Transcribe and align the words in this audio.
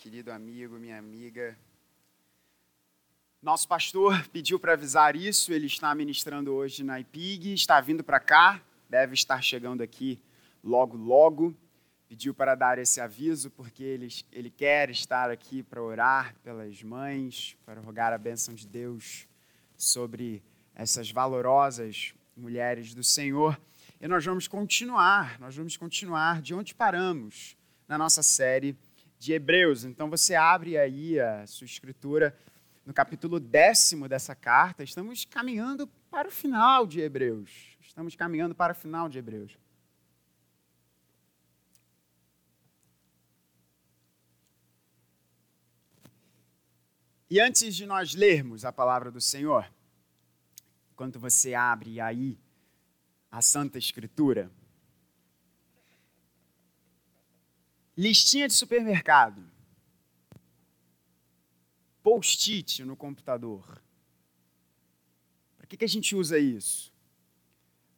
querido 0.00 0.32
amigo, 0.32 0.78
minha 0.78 0.98
amiga. 0.98 1.54
Nosso 3.42 3.68
pastor 3.68 4.26
pediu 4.28 4.58
para 4.58 4.72
avisar 4.72 5.14
isso, 5.14 5.52
ele 5.52 5.66
está 5.66 5.94
ministrando 5.94 6.54
hoje 6.54 6.82
na 6.82 6.98
IPIG, 6.98 7.52
está 7.52 7.78
vindo 7.82 8.02
para 8.02 8.18
cá, 8.18 8.62
deve 8.88 9.12
estar 9.12 9.42
chegando 9.42 9.82
aqui 9.82 10.18
logo, 10.64 10.96
logo. 10.96 11.54
Pediu 12.08 12.32
para 12.32 12.54
dar 12.54 12.78
esse 12.78 12.98
aviso 12.98 13.50
porque 13.50 13.84
ele, 13.84 14.08
ele 14.32 14.48
quer 14.48 14.88
estar 14.88 15.30
aqui 15.30 15.62
para 15.62 15.82
orar 15.82 16.34
pelas 16.42 16.82
mães, 16.82 17.54
para 17.66 17.82
rogar 17.82 18.10
a 18.10 18.16
bênção 18.16 18.54
de 18.54 18.66
Deus 18.66 19.28
sobre 19.76 20.42
essas 20.74 21.10
valorosas 21.10 22.14
mulheres 22.34 22.94
do 22.94 23.04
Senhor. 23.04 23.60
E 24.00 24.08
nós 24.08 24.24
vamos 24.24 24.48
continuar, 24.48 25.38
nós 25.38 25.54
vamos 25.54 25.76
continuar 25.76 26.40
de 26.40 26.54
onde 26.54 26.74
paramos 26.74 27.54
na 27.86 27.98
nossa 27.98 28.22
série 28.22 28.74
de 29.20 29.34
Hebreus. 29.34 29.84
Então 29.84 30.08
você 30.08 30.34
abre 30.34 30.78
aí 30.78 31.20
a 31.20 31.46
sua 31.46 31.66
escritura 31.66 32.34
no 32.86 32.94
capítulo 32.94 33.38
décimo 33.38 34.08
dessa 34.08 34.34
carta. 34.34 34.82
Estamos 34.82 35.26
caminhando 35.26 35.86
para 36.10 36.26
o 36.26 36.30
final 36.30 36.86
de 36.86 37.00
Hebreus. 37.00 37.76
Estamos 37.82 38.16
caminhando 38.16 38.54
para 38.54 38.72
o 38.72 38.74
final 38.74 39.10
de 39.10 39.18
Hebreus. 39.18 39.56
E 47.28 47.38
antes 47.38 47.76
de 47.76 47.84
nós 47.84 48.14
lermos 48.14 48.64
a 48.64 48.72
palavra 48.72 49.10
do 49.10 49.20
Senhor, 49.20 49.70
enquanto 50.92 51.20
você 51.20 51.54
abre 51.54 52.00
aí 52.00 52.40
a 53.30 53.42
Santa 53.42 53.78
Escritura, 53.78 54.50
listinha 57.96 58.48
de 58.48 58.54
supermercado, 58.54 59.44
post-it 62.02 62.84
no 62.84 62.96
computador. 62.96 63.80
Para 65.56 65.66
que, 65.66 65.76
que 65.76 65.84
a 65.84 65.88
gente 65.88 66.14
usa 66.16 66.38
isso? 66.38 66.92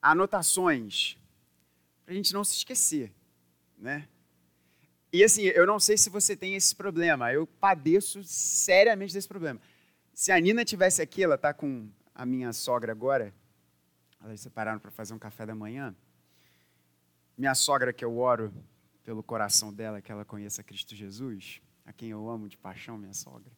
Anotações, 0.00 1.16
para 2.04 2.12
a 2.12 2.16
gente 2.16 2.32
não 2.32 2.44
se 2.44 2.56
esquecer, 2.56 3.12
né? 3.78 4.08
E 5.12 5.22
assim, 5.22 5.42
eu 5.42 5.66
não 5.66 5.78
sei 5.78 5.98
se 5.98 6.08
você 6.08 6.34
tem 6.34 6.54
esse 6.54 6.74
problema, 6.74 7.32
eu 7.32 7.46
padeço 7.46 8.24
seriamente 8.24 9.12
desse 9.12 9.28
problema. 9.28 9.60
Se 10.14 10.32
a 10.32 10.40
Nina 10.40 10.64
tivesse 10.64 11.02
aqui, 11.02 11.22
ela 11.22 11.34
está 11.34 11.52
com 11.52 11.88
a 12.14 12.24
minha 12.24 12.52
sogra 12.52 12.92
agora, 12.92 13.32
elas 14.22 14.40
separaram 14.40 14.78
para 14.80 14.90
fazer 14.90 15.12
um 15.14 15.18
café 15.18 15.44
da 15.44 15.54
manhã. 15.54 15.94
Minha 17.36 17.54
sogra, 17.54 17.92
que 17.92 18.04
eu 18.04 18.18
oro 18.18 18.52
pelo 19.04 19.22
coração 19.22 19.72
dela 19.72 20.00
que 20.00 20.10
ela 20.10 20.24
conheça 20.24 20.62
Cristo 20.62 20.94
Jesus, 20.94 21.60
a 21.84 21.92
quem 21.92 22.10
eu 22.10 22.28
amo 22.28 22.48
de 22.48 22.56
paixão, 22.56 22.96
minha 22.96 23.14
sogra. 23.14 23.52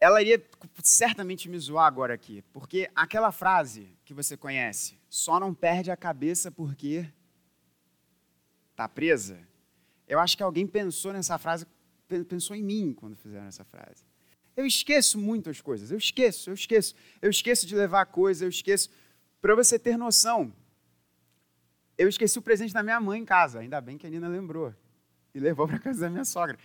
Ela 0.00 0.20
iria 0.20 0.44
certamente 0.82 1.48
me 1.48 1.58
zoar 1.58 1.86
agora 1.86 2.14
aqui, 2.14 2.42
porque 2.52 2.90
aquela 2.94 3.30
frase 3.30 3.96
que 4.04 4.12
você 4.12 4.36
conhece, 4.36 4.98
só 5.08 5.38
não 5.38 5.54
perde 5.54 5.90
a 5.90 5.96
cabeça 5.96 6.50
porque 6.50 7.06
está 8.72 8.88
presa. 8.88 9.38
Eu 10.08 10.18
acho 10.18 10.36
que 10.36 10.42
alguém 10.42 10.66
pensou 10.66 11.12
nessa 11.12 11.38
frase, 11.38 11.66
pensou 12.28 12.56
em 12.56 12.62
mim 12.62 12.92
quando 12.92 13.14
fizeram 13.14 13.46
essa 13.46 13.64
frase. 13.64 14.04
Eu 14.56 14.66
esqueço 14.66 15.18
muitas 15.18 15.60
coisas, 15.60 15.90
eu 15.90 15.96
esqueço, 15.96 16.50
eu 16.50 16.54
esqueço. 16.54 16.94
Eu 17.20 17.30
esqueço 17.30 17.66
de 17.66 17.74
levar 17.74 18.06
coisa, 18.06 18.44
eu 18.44 18.48
esqueço. 18.48 18.90
Para 19.40 19.54
você 19.54 19.78
ter 19.78 19.96
noção, 19.96 20.52
eu 22.02 22.08
esqueci 22.08 22.38
o 22.38 22.42
presente 22.42 22.74
da 22.74 22.82
minha 22.82 23.00
mãe 23.00 23.20
em 23.20 23.24
casa. 23.24 23.60
Ainda 23.60 23.80
bem 23.80 23.96
que 23.96 24.06
a 24.06 24.10
Nina 24.10 24.28
lembrou. 24.28 24.74
E 25.34 25.40
levou 25.40 25.66
para 25.66 25.78
casa 25.78 26.00
da 26.02 26.10
minha 26.10 26.24
sogra. 26.24 26.58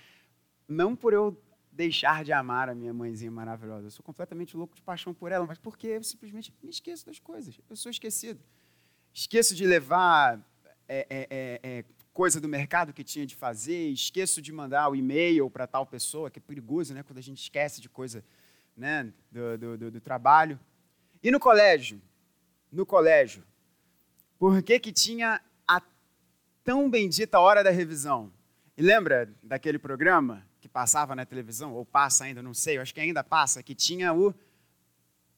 Não 0.68 0.96
por 0.96 1.14
eu 1.14 1.42
deixar 1.72 2.24
de 2.26 2.34
amar 2.34 2.70
a 2.70 2.76
minha 2.76 2.94
mãezinha 2.94 3.32
maravilhosa. 3.32 3.88
Eu 3.88 3.92
sou 3.92 4.04
completamente 4.04 4.58
louco 4.58 4.76
de 4.76 4.82
paixão 4.82 5.14
por 5.14 5.32
ela, 5.32 5.46
mas 5.46 5.58
porque 5.58 5.88
eu 5.88 6.04
simplesmente 6.04 6.54
me 6.62 6.70
esqueço 6.70 7.06
das 7.06 7.20
coisas. 7.20 7.60
Eu 7.70 7.76
sou 7.76 7.90
esquecido. 7.90 8.42
Esqueço 9.14 9.56
de 9.56 9.66
levar 9.66 10.40
é, 10.88 11.08
é, 11.10 11.28
é, 11.30 11.60
é 11.64 11.86
coisa 12.12 12.42
do 12.42 12.50
mercado 12.50 12.92
que 12.92 13.04
tinha 13.04 13.28
de 13.28 13.36
fazer, 13.36 13.90
esqueço 13.90 14.42
de 14.42 14.52
mandar 14.52 14.90
o 14.90 14.96
e-mail 14.96 15.50
para 15.52 15.68
tal 15.68 15.86
pessoa, 15.86 16.32
que 16.32 16.40
é 16.40 16.42
perigoso, 16.42 16.94
né? 16.94 17.04
Quando 17.04 17.20
a 17.20 17.22
gente 17.22 17.40
esquece 17.40 17.80
de 17.80 17.88
coisa 17.88 18.24
né? 18.76 19.14
do, 19.32 19.58
do, 19.58 19.78
do, 19.78 19.92
do 19.92 20.02
trabalho. 20.02 20.60
E 21.22 21.30
no 21.30 21.40
colégio? 21.40 22.02
No 22.72 22.86
colégio, 22.86 23.44
por 24.38 24.62
que, 24.62 24.80
que 24.80 24.92
tinha 24.92 25.42
a 25.68 25.82
tão 26.64 26.90
bendita 26.90 27.40
hora 27.40 27.64
da 27.64 27.70
revisão? 27.70 28.32
E 28.76 28.82
lembra 28.82 29.34
daquele 29.42 29.80
programa 29.80 30.46
que 30.60 30.70
passava 30.70 31.16
na 31.16 31.26
televisão, 31.26 31.74
ou 31.74 31.86
passa 31.86 32.26
ainda, 32.26 32.42
não 32.42 32.54
sei, 32.54 32.78
eu 32.78 32.82
acho 32.82 32.94
que 32.94 33.00
ainda 33.00 33.24
passa, 33.24 33.64
que 33.64 33.74
tinha 33.74 34.14
o 34.14 34.34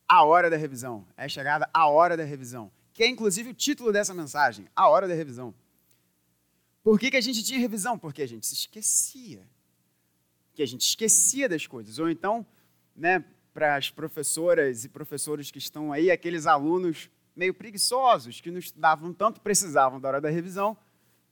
A 0.07 0.23
Hora 0.23 0.49
da 0.49 0.57
Revisão. 0.57 1.07
É 1.15 1.29
chegada 1.29 1.69
a 1.73 1.87
hora 1.87 2.17
da 2.17 2.23
revisão, 2.23 2.71
que 2.93 3.03
é 3.03 3.07
inclusive 3.07 3.51
o 3.51 3.53
título 3.53 3.93
dessa 3.93 4.13
mensagem, 4.13 4.67
A 4.75 4.89
Hora 4.89 5.07
da 5.07 5.13
Revisão. 5.13 5.53
Por 6.83 6.99
que, 6.99 7.11
que 7.11 7.17
a 7.17 7.21
gente 7.21 7.43
tinha 7.43 7.59
revisão? 7.59 7.97
Porque 7.97 8.21
a 8.21 8.27
gente 8.27 8.47
se 8.47 8.53
esquecia. 8.53 9.47
Que 10.53 10.63
a 10.63 10.65
gente 10.65 10.81
esquecia 10.81 11.47
das 11.47 11.67
coisas. 11.67 11.99
Ou 11.99 12.09
então, 12.09 12.45
né, 12.95 13.23
para 13.53 13.75
as 13.75 13.89
professoras 13.89 14.85
e 14.85 14.89
professores 14.89 15.51
que 15.51 15.57
estão 15.57 15.91
aí, 15.91 16.09
aqueles 16.09 16.45
alunos 16.45 17.09
meio 17.39 17.53
preguiçosos, 17.53 18.41
que 18.41 18.51
não 18.51 18.59
estudavam 18.59 19.13
tanto, 19.13 19.39
precisavam 19.39 19.99
da 19.99 20.09
hora 20.09 20.21
da 20.21 20.29
revisão, 20.29 20.77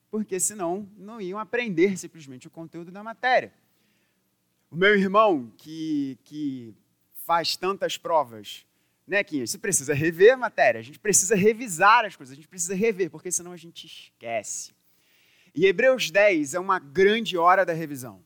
porque 0.09 0.39
senão 0.39 0.89
não 0.97 1.19
iam 1.19 1.37
aprender 1.37 1.97
simplesmente 1.97 2.47
o 2.47 2.49
conteúdo 2.49 2.91
da 2.91 3.03
matéria. 3.03 3.53
O 4.71 4.75
meu 4.75 4.95
irmão, 4.97 5.51
que, 5.57 6.17
que 6.23 6.73
faz 7.25 7.57
tantas 7.57 7.97
provas, 7.97 8.65
né, 9.05 9.21
Quinha? 9.21 9.45
Você 9.45 9.57
precisa 9.57 9.93
rever 9.93 10.33
a 10.33 10.37
matéria, 10.37 10.79
a 10.79 10.83
gente 10.83 10.97
precisa 10.97 11.35
revisar 11.35 12.05
as 12.05 12.15
coisas, 12.15 12.31
a 12.31 12.35
gente 12.35 12.47
precisa 12.47 12.73
rever, 12.73 13.09
porque 13.11 13.29
senão 13.29 13.51
a 13.51 13.57
gente 13.57 13.85
esquece. 13.85 14.71
E 15.53 15.65
Hebreus 15.65 16.09
10 16.09 16.53
é 16.53 16.59
uma 16.59 16.79
grande 16.79 17.37
hora 17.37 17.65
da 17.65 17.73
revisão. 17.73 18.23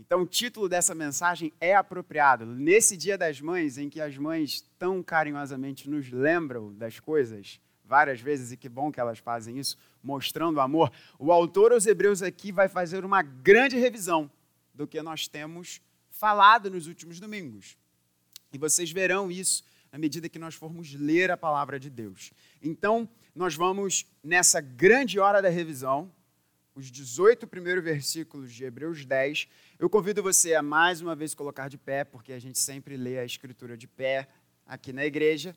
Então, 0.00 0.22
o 0.22 0.26
título 0.26 0.68
dessa 0.68 0.94
mensagem 0.94 1.52
é 1.60 1.74
apropriado. 1.74 2.46
Nesse 2.46 2.96
Dia 2.96 3.18
das 3.18 3.40
Mães, 3.40 3.78
em 3.78 3.90
que 3.90 4.00
as 4.00 4.16
mães 4.16 4.64
tão 4.78 5.02
carinhosamente 5.02 5.90
nos 5.90 6.08
lembram 6.12 6.72
das 6.72 7.00
coisas 7.00 7.60
várias 7.84 8.20
vezes, 8.20 8.52
e 8.52 8.56
que 8.56 8.68
bom 8.68 8.92
que 8.92 9.00
elas 9.00 9.18
fazem 9.18 9.58
isso, 9.58 9.76
mostrando 10.00 10.60
amor, 10.60 10.92
o 11.18 11.32
autor 11.32 11.72
aos 11.72 11.84
Hebreus 11.84 12.22
aqui 12.22 12.52
vai 12.52 12.68
fazer 12.68 13.04
uma 13.04 13.22
grande 13.22 13.76
revisão 13.76 14.30
do 14.72 14.86
que 14.86 15.02
nós 15.02 15.26
temos 15.26 15.80
falado 16.10 16.70
nos 16.70 16.86
últimos 16.86 17.18
domingos. 17.18 17.76
E 18.52 18.58
vocês 18.58 18.92
verão 18.92 19.32
isso 19.32 19.64
à 19.90 19.98
medida 19.98 20.28
que 20.28 20.38
nós 20.38 20.54
formos 20.54 20.94
ler 20.94 21.32
a 21.32 21.36
palavra 21.36 21.80
de 21.80 21.90
Deus. 21.90 22.30
Então, 22.62 23.08
nós 23.34 23.56
vamos, 23.56 24.06
nessa 24.22 24.60
grande 24.60 25.18
hora 25.18 25.42
da 25.42 25.48
revisão, 25.48 26.12
os 26.78 26.92
18 26.92 27.44
primeiros 27.48 27.82
versículos 27.82 28.52
de 28.52 28.64
Hebreus 28.64 29.04
10. 29.04 29.48
Eu 29.78 29.88
convido 29.88 30.24
você 30.24 30.56
a 30.56 30.62
mais 30.62 31.00
uma 31.00 31.14
vez 31.14 31.34
colocar 31.34 31.68
de 31.68 31.78
pé, 31.78 32.02
porque 32.02 32.32
a 32.32 32.38
gente 32.40 32.58
sempre 32.58 32.96
lê 32.96 33.16
a 33.16 33.24
Escritura 33.24 33.76
de 33.76 33.86
pé 33.86 34.28
aqui 34.66 34.92
na 34.92 35.04
igreja. 35.04 35.56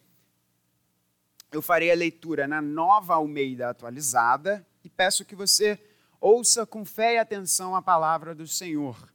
Eu 1.51 1.59
farei 1.59 1.91
a 1.91 1.95
leitura 1.95 2.47
na 2.47 2.61
nova 2.61 3.15
Almeida 3.15 3.67
atualizada 3.67 4.63
e 4.83 4.89
peço 4.89 5.25
que 5.25 5.35
você 5.35 5.83
ouça 6.19 6.67
com 6.67 6.85
fé 6.85 7.15
e 7.15 7.17
atenção 7.17 7.75
a 7.75 7.81
palavra 7.81 8.35
do 8.35 8.45
Senhor 8.45 9.11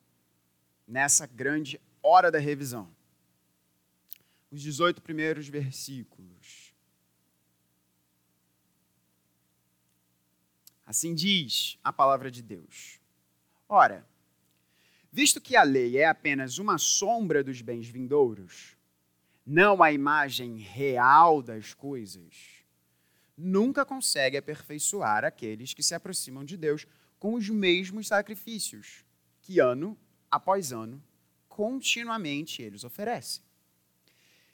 nessa 0.84 1.24
grande 1.24 1.80
hora 2.02 2.28
da 2.28 2.40
revisão. 2.40 2.92
Os 4.50 4.60
18 4.60 5.00
primeiros 5.00 5.46
versículos. 5.46 6.74
Assim 10.84 11.14
diz 11.14 11.78
a 11.84 11.92
palavra 11.92 12.28
de 12.28 12.42
Deus. 12.42 13.00
Ora, 13.68 14.04
visto 15.16 15.40
que 15.40 15.56
a 15.56 15.62
lei 15.62 15.96
é 15.96 16.04
apenas 16.04 16.58
uma 16.58 16.76
sombra 16.76 17.42
dos 17.42 17.62
bens 17.62 17.88
vindouros, 17.88 18.76
não 19.46 19.82
a 19.82 19.90
imagem 19.90 20.58
real 20.58 21.40
das 21.40 21.72
coisas, 21.72 22.34
nunca 23.34 23.82
consegue 23.82 24.36
aperfeiçoar 24.36 25.24
aqueles 25.24 25.72
que 25.72 25.82
se 25.82 25.94
aproximam 25.94 26.44
de 26.44 26.58
Deus 26.58 26.86
com 27.18 27.32
os 27.32 27.48
mesmos 27.48 28.08
sacrifícios 28.08 29.06
que 29.40 29.58
ano 29.58 29.96
após 30.30 30.70
ano 30.70 31.02
continuamente 31.48 32.60
eles 32.60 32.84
oferecem. 32.84 33.42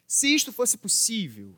Se 0.07 0.33
isto 0.33 0.53
fosse 0.53 0.77
possível, 0.77 1.53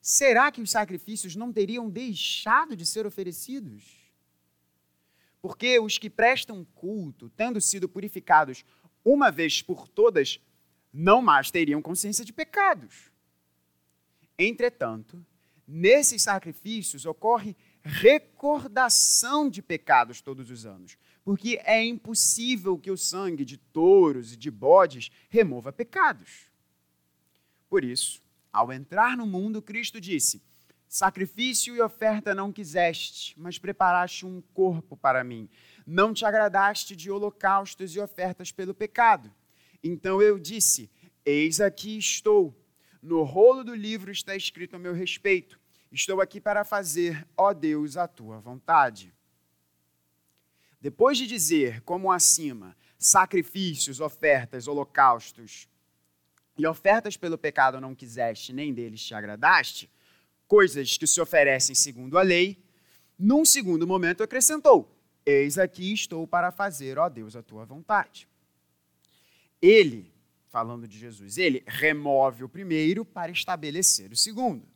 será 0.00 0.50
que 0.50 0.62
os 0.62 0.70
sacrifícios 0.70 1.36
não 1.36 1.52
teriam 1.52 1.90
deixado 1.90 2.74
de 2.74 2.86
ser 2.86 3.04
oferecidos? 3.04 3.97
Porque 5.40 5.78
os 5.78 5.98
que 5.98 6.10
prestam 6.10 6.64
culto, 6.74 7.30
tendo 7.30 7.60
sido 7.60 7.88
purificados 7.88 8.64
uma 9.04 9.30
vez 9.30 9.62
por 9.62 9.88
todas, 9.88 10.40
não 10.92 11.22
mais 11.22 11.50
teriam 11.50 11.80
consciência 11.80 12.24
de 12.24 12.32
pecados. 12.32 13.10
Entretanto, 14.38 15.24
nesses 15.66 16.22
sacrifícios 16.22 17.06
ocorre 17.06 17.56
recordação 17.82 19.48
de 19.48 19.62
pecados 19.62 20.20
todos 20.20 20.50
os 20.50 20.66
anos. 20.66 20.96
Porque 21.24 21.60
é 21.64 21.84
impossível 21.84 22.78
que 22.78 22.90
o 22.90 22.96
sangue 22.96 23.44
de 23.44 23.56
touros 23.56 24.32
e 24.32 24.36
de 24.36 24.50
bodes 24.50 25.10
remova 25.28 25.72
pecados. 25.72 26.48
Por 27.68 27.84
isso, 27.84 28.22
ao 28.52 28.72
entrar 28.72 29.16
no 29.16 29.26
mundo, 29.26 29.60
Cristo 29.60 30.00
disse: 30.00 30.42
Sacrifício 30.88 31.76
e 31.76 31.82
oferta 31.82 32.34
não 32.34 32.50
quiseste, 32.50 33.38
mas 33.38 33.58
preparaste 33.58 34.24
um 34.24 34.40
corpo 34.54 34.96
para 34.96 35.22
mim. 35.22 35.48
Não 35.86 36.14
te 36.14 36.24
agradaste 36.24 36.96
de 36.96 37.10
holocaustos 37.10 37.94
e 37.94 38.00
ofertas 38.00 38.50
pelo 38.50 38.74
pecado. 38.74 39.30
Então 39.84 40.22
eu 40.22 40.38
disse: 40.38 40.90
Eis 41.26 41.60
aqui 41.60 41.98
estou. 41.98 42.56
No 43.02 43.22
rolo 43.22 43.62
do 43.62 43.74
livro 43.74 44.10
está 44.10 44.34
escrito 44.34 44.76
a 44.76 44.78
meu 44.78 44.94
respeito. 44.94 45.60
Estou 45.92 46.22
aqui 46.22 46.40
para 46.40 46.64
fazer, 46.64 47.26
ó 47.36 47.52
Deus, 47.52 47.96
a 47.98 48.08
tua 48.08 48.40
vontade. 48.40 49.14
Depois 50.80 51.18
de 51.18 51.26
dizer, 51.26 51.82
como 51.82 52.10
acima, 52.10 52.76
sacrifícios, 52.96 54.00
ofertas, 54.00 54.66
holocaustos 54.66 55.68
e 56.56 56.66
ofertas 56.66 57.16
pelo 57.16 57.36
pecado 57.36 57.80
não 57.80 57.94
quiseste, 57.94 58.52
nem 58.52 58.72
deles 58.72 59.04
te 59.04 59.14
agradaste, 59.14 59.90
coisas 60.48 60.96
que 60.96 61.06
se 61.06 61.20
oferecem 61.20 61.74
segundo 61.74 62.18
a 62.18 62.22
lei, 62.22 62.60
num 63.16 63.44
segundo 63.44 63.86
momento 63.86 64.22
acrescentou: 64.22 64.92
Eis 65.24 65.58
aqui 65.58 65.92
estou 65.92 66.26
para 66.26 66.50
fazer, 66.50 66.98
ó 66.98 67.08
Deus, 67.08 67.36
a 67.36 67.42
tua 67.42 67.64
vontade. 67.64 68.26
Ele 69.62 70.12
falando 70.48 70.88
de 70.88 70.98
Jesus, 70.98 71.38
ele 71.38 71.62
remove 71.66 72.42
o 72.42 72.48
primeiro 72.48 73.04
para 73.04 73.30
estabelecer 73.30 74.10
o 74.10 74.16
segundo. 74.16 74.66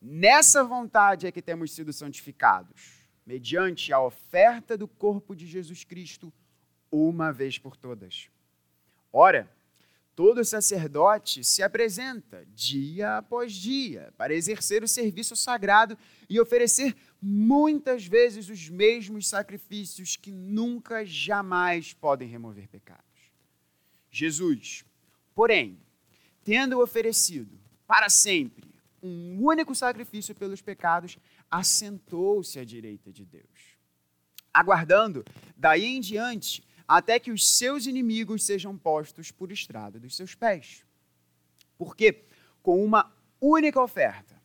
Nessa 0.00 0.62
vontade 0.62 1.26
é 1.26 1.32
que 1.32 1.42
temos 1.42 1.72
sido 1.72 1.92
santificados, 1.92 3.08
mediante 3.26 3.92
a 3.92 4.00
oferta 4.00 4.76
do 4.76 4.86
corpo 4.86 5.34
de 5.34 5.46
Jesus 5.46 5.82
Cristo, 5.84 6.32
uma 6.90 7.32
vez 7.32 7.58
por 7.58 7.76
todas. 7.76 8.30
Ora, 9.12 9.50
todo 10.16 10.42
sacerdote 10.42 11.44
se 11.44 11.62
apresenta 11.62 12.46
dia 12.54 13.18
após 13.18 13.52
dia 13.52 14.10
para 14.16 14.34
exercer 14.34 14.82
o 14.82 14.88
serviço 14.88 15.36
sagrado 15.36 15.96
e 16.28 16.40
oferecer 16.40 16.96
muitas 17.20 18.06
vezes 18.06 18.48
os 18.48 18.70
mesmos 18.70 19.28
sacrifícios 19.28 20.16
que 20.16 20.32
nunca, 20.32 21.04
jamais 21.04 21.92
podem 21.92 22.26
remover 22.26 22.66
pecado. 22.66 23.04
Jesus. 24.10 24.86
Porém, 25.34 25.78
tendo 26.42 26.80
oferecido 26.80 27.60
para 27.86 28.08
sempre 28.08 28.74
um 29.02 29.44
único 29.44 29.74
sacrifício 29.74 30.34
pelos 30.34 30.62
pecados, 30.62 31.18
assentou-se 31.50 32.58
à 32.58 32.64
direita 32.64 33.12
de 33.12 33.26
Deus, 33.26 33.76
aguardando 34.52 35.22
daí 35.54 35.84
em 35.84 36.00
diante 36.00 36.65
até 36.86 37.18
que 37.18 37.30
os 37.30 37.48
seus 37.56 37.86
inimigos 37.86 38.44
sejam 38.44 38.76
postos 38.76 39.30
por 39.30 39.50
estrada 39.50 39.98
dos 39.98 40.14
seus 40.14 40.34
pés. 40.34 40.84
Porque 41.76 42.24
com 42.62 42.84
uma 42.84 43.12
única 43.40 43.80
oferta 43.80 44.40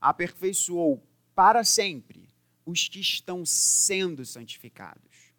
aperfeiçoou 0.00 1.02
para 1.34 1.64
sempre 1.64 2.28
os 2.66 2.88
que 2.88 3.00
estão 3.00 3.44
sendo 3.44 4.24
santificados. 4.24 5.32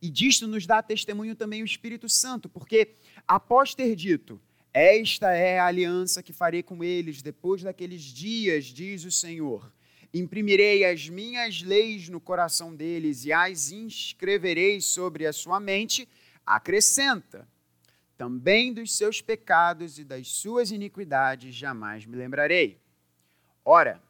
E 0.00 0.08
disto 0.08 0.46
nos 0.46 0.66
dá 0.66 0.82
testemunho 0.82 1.34
também 1.34 1.62
o 1.62 1.64
Espírito 1.64 2.08
Santo, 2.08 2.48
porque 2.48 2.94
após 3.26 3.74
ter 3.74 3.96
dito: 3.96 4.40
Esta 4.72 5.32
é 5.32 5.58
a 5.58 5.66
aliança 5.66 6.22
que 6.22 6.32
farei 6.32 6.62
com 6.62 6.84
eles 6.84 7.20
depois 7.20 7.62
daqueles 7.62 8.02
dias, 8.02 8.66
diz 8.66 9.04
o 9.04 9.10
Senhor. 9.10 9.72
Imprimirei 10.12 10.84
as 10.84 11.08
minhas 11.08 11.60
leis 11.60 12.08
no 12.08 12.20
coração 12.20 12.74
deles 12.74 13.24
e 13.24 13.32
as 13.32 13.70
inscreverei 13.70 14.80
sobre 14.80 15.26
a 15.26 15.32
sua 15.32 15.60
mente. 15.60 16.08
Acrescenta: 16.46 17.46
Também 18.16 18.72
dos 18.72 18.96
seus 18.96 19.20
pecados 19.20 19.98
e 19.98 20.04
das 20.04 20.28
suas 20.28 20.70
iniquidades 20.70 21.54
jamais 21.54 22.06
me 22.06 22.16
lembrarei. 22.16 22.80
Ora, 23.64 24.02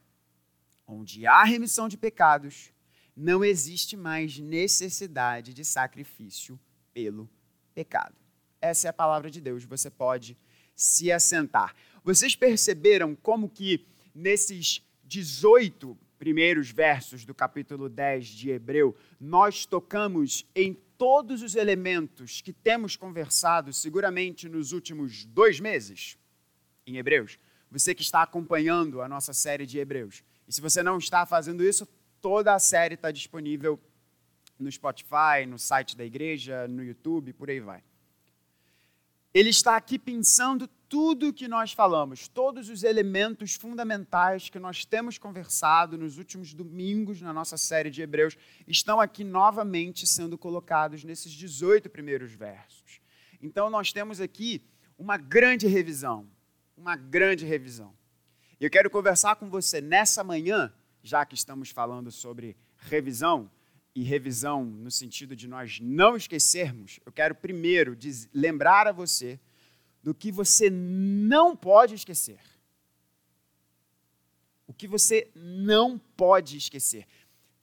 onde 0.87 1.27
há 1.27 1.43
remissão 1.43 1.89
de 1.89 1.97
pecados, 1.97 2.73
não 3.17 3.45
existe 3.45 3.97
mais 3.97 4.39
necessidade 4.39 5.53
de 5.53 5.65
sacrifício 5.65 6.59
pelo 6.95 7.29
pecado. 7.75 8.15
Essa 8.61 8.87
é 8.87 8.91
a 8.91 8.93
palavra 8.93 9.31
de 9.31 9.41
Deus, 9.41 9.65
você 9.65 9.91
pode 9.91 10.37
se 10.75 11.11
assentar. 11.11 11.75
Vocês 12.05 12.37
perceberam 12.37 13.17
como 13.17 13.49
que 13.49 13.85
nesses 14.15 14.81
18 15.09 15.99
primeiros 16.19 16.71
versos 16.71 17.25
do 17.25 17.35
capítulo 17.35 17.89
10 17.89 18.27
de 18.27 18.51
Hebreu, 18.51 18.97
nós 19.21 19.67
tocamos 19.67 20.47
em 20.55 20.75
todos 20.97 21.43
os 21.43 21.57
elementos 21.57 22.41
que 22.41 22.53
temos 22.53 22.95
conversado 22.95 23.73
seguramente 23.73 24.49
nos 24.49 24.73
últimos 24.73 25.25
dois 25.25 25.59
meses 25.59 26.17
em 26.87 26.97
Hebreus? 26.97 27.39
Você 27.71 27.95
que 27.95 28.03
está 28.03 28.23
acompanhando 28.23 29.01
a 29.03 29.09
nossa 29.09 29.33
série 29.33 29.67
de 29.67 29.79
Hebreus. 29.79 30.23
E 30.47 30.53
se 30.53 30.61
você 30.61 30.83
não 30.83 30.99
está 30.99 31.27
fazendo 31.27 31.63
isso, 31.65 31.87
Toda 32.21 32.55
a 32.55 32.59
série 32.59 32.95
está 32.95 33.11
disponível 33.11 33.79
no 34.59 34.71
Spotify, 34.71 35.47
no 35.47 35.59
site 35.59 35.97
da 35.97 36.05
igreja, 36.05 36.67
no 36.67 36.83
YouTube, 36.83 37.33
por 37.33 37.49
aí 37.49 37.61
vai. 37.61 37.83
Ele 39.33 39.51
está 39.51 39.77
aqui 39.77 39.99
pensando 39.99 40.69
tudo 40.89 41.29
o 41.29 41.33
que 41.33 41.47
nós 41.47 41.73
falamos, 41.73 42.29
todos 42.29 42.69
os 42.69 42.83
elementos 42.83 43.55
fundamentais 43.55 44.49
que 44.49 44.59
nós 44.59 44.85
temos 44.85 45.19
conversado 45.19 45.99
nos 45.99 46.17
últimos 46.19 46.55
domingos 46.55 47.21
na 47.21 47.33
nossa 47.33 47.59
série 47.59 47.91
de 47.91 48.01
Hebreus, 48.01 48.37
estão 48.67 49.01
aqui 49.01 49.23
novamente 49.23 50.07
sendo 50.07 50.39
colocados 50.39 51.05
nesses 51.05 51.33
18 51.33 51.91
primeiros 51.91 52.33
versos. 52.33 53.01
Então, 53.41 53.69
nós 53.69 53.93
temos 53.93 54.21
aqui 54.21 54.63
uma 54.99 55.17
grande 55.17 55.67
revisão, 55.67 56.27
uma 56.77 56.97
grande 56.97 57.45
revisão. 57.45 57.95
E 58.61 58.65
eu 58.65 58.71
quero 58.71 58.91
conversar 58.91 59.37
com 59.37 59.49
você 59.49 59.81
nessa 59.81 60.25
manhã 60.25 60.73
já 61.03 61.25
que 61.25 61.35
estamos 61.35 61.71
falando 61.71 62.11
sobre 62.11 62.57
revisão, 62.77 63.51
e 63.95 64.03
revisão 64.05 64.65
no 64.65 64.93
sentido 64.93 65.35
de 65.35 65.49
nós 65.49 65.81
não 65.81 66.15
esquecermos, 66.15 67.01
eu 67.05 67.11
quero 67.11 67.35
primeiro 67.35 67.97
lembrar 68.33 68.87
a 68.87 68.93
você 68.93 69.41
do 70.03 70.15
que 70.15 70.31
você 70.31 70.71
não 70.71 71.57
pode 71.57 71.95
esquecer. 71.95 72.41
O 74.67 74.73
que 74.73 74.87
você 74.87 75.31
não 75.35 75.99
pode 75.99 76.57
esquecer. 76.57 77.07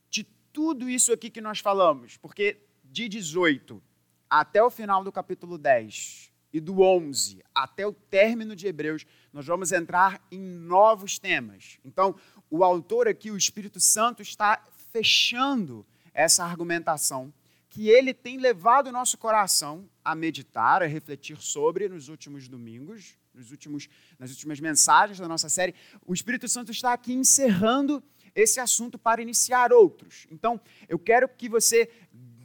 De 0.10 0.24
tudo 0.52 0.90
isso 0.90 1.14
aqui 1.14 1.30
que 1.30 1.42
nós 1.42 1.60
falamos, 1.60 2.18
porque 2.18 2.62
de 2.84 3.08
18 3.08 3.82
até 4.30 4.62
o 4.64 4.70
final 4.70 5.04
do 5.04 5.12
capítulo 5.12 5.58
10 5.58 6.32
e 6.52 6.60
do 6.60 6.82
11 6.82 7.44
até 7.54 7.86
o 7.86 7.94
término 7.94 8.56
de 8.56 8.68
Hebreus, 8.68 9.06
nós 9.32 9.46
vamos 9.46 9.72
entrar 9.72 10.26
em 10.32 10.40
novos 10.40 11.20
temas. 11.20 11.78
Então, 11.84 12.16
o 12.50 12.64
autor 12.64 13.08
aqui, 13.08 13.30
o 13.30 13.38
Espírito 13.38 13.80
Santo, 13.80 14.22
está 14.22 14.64
fechando 14.92 15.86
essa 16.14 16.44
argumentação 16.46 17.34
que 17.76 17.90
ele 17.90 18.14
tem 18.14 18.38
levado 18.38 18.88
o 18.88 18.92
nosso 18.92 19.18
coração 19.18 19.90
a 20.02 20.16
meditar, 20.16 20.82
a 20.82 20.86
refletir 20.86 21.36
sobre 21.42 21.90
nos 21.90 22.08
últimos 22.08 22.48
domingos, 22.48 23.18
nos 23.34 23.52
últimos, 23.52 23.90
nas 24.18 24.30
últimas 24.30 24.62
mensagens 24.62 25.20
da 25.20 25.28
nossa 25.28 25.50
série. 25.50 25.76
O 26.06 26.14
Espírito 26.14 26.48
Santo 26.48 26.72
está 26.72 26.94
aqui 26.94 27.12
encerrando 27.12 28.02
esse 28.34 28.62
assunto 28.62 28.98
para 28.98 29.22
iniciar 29.22 29.74
outros. 29.74 30.26
Então, 30.32 30.58
eu 30.88 30.98
quero 30.98 31.28
que 31.28 31.50
você 31.50 31.92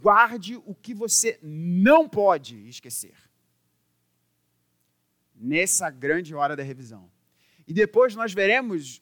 guarde 0.00 0.56
o 0.56 0.74
que 0.74 0.92
você 0.92 1.38
não 1.40 2.08
pode 2.08 2.68
esquecer 2.68 3.14
nessa 5.36 5.90
grande 5.90 6.34
hora 6.34 6.56
da 6.56 6.64
revisão. 6.64 7.08
E 7.68 7.72
depois 7.72 8.16
nós 8.16 8.32
veremos 8.32 9.00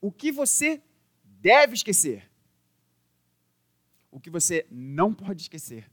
o 0.00 0.10
que 0.10 0.32
você 0.32 0.82
deve 1.22 1.74
esquecer, 1.74 2.28
o 4.10 4.18
que 4.18 4.30
você 4.30 4.66
não 4.70 5.14
pode 5.14 5.42
esquecer, 5.42 5.90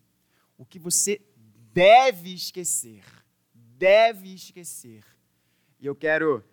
o 0.57 0.65
que 0.65 0.79
você 0.79 1.21
deve 1.73 2.33
esquecer, 2.33 3.03
deve 3.53 4.33
esquecer. 4.33 5.03
E 5.79 5.85
eu 5.85 5.95
quero 5.95 6.43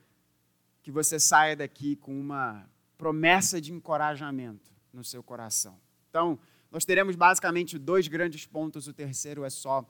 que 0.82 0.90
você 0.90 1.18
saia 1.18 1.56
daqui 1.56 1.96
com 1.96 2.18
uma 2.18 2.68
promessa 2.98 3.60
de 3.60 3.72
encorajamento 3.72 4.70
no 4.92 5.02
seu 5.02 5.22
coração. 5.22 5.80
Então, 6.10 6.38
nós 6.70 6.84
teremos 6.84 7.16
basicamente 7.16 7.78
dois 7.78 8.06
grandes 8.06 8.46
pontos, 8.46 8.86
o 8.86 8.92
terceiro 8.92 9.44
é 9.44 9.50
só 9.50 9.88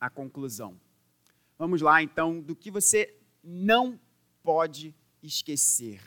a 0.00 0.08
conclusão. 0.08 0.80
Vamos 1.58 1.80
lá, 1.82 2.02
então, 2.02 2.40
do 2.40 2.54
que 2.56 2.70
você 2.70 3.18
não 3.42 4.00
pode 4.42 4.94
esquecer. 5.22 6.00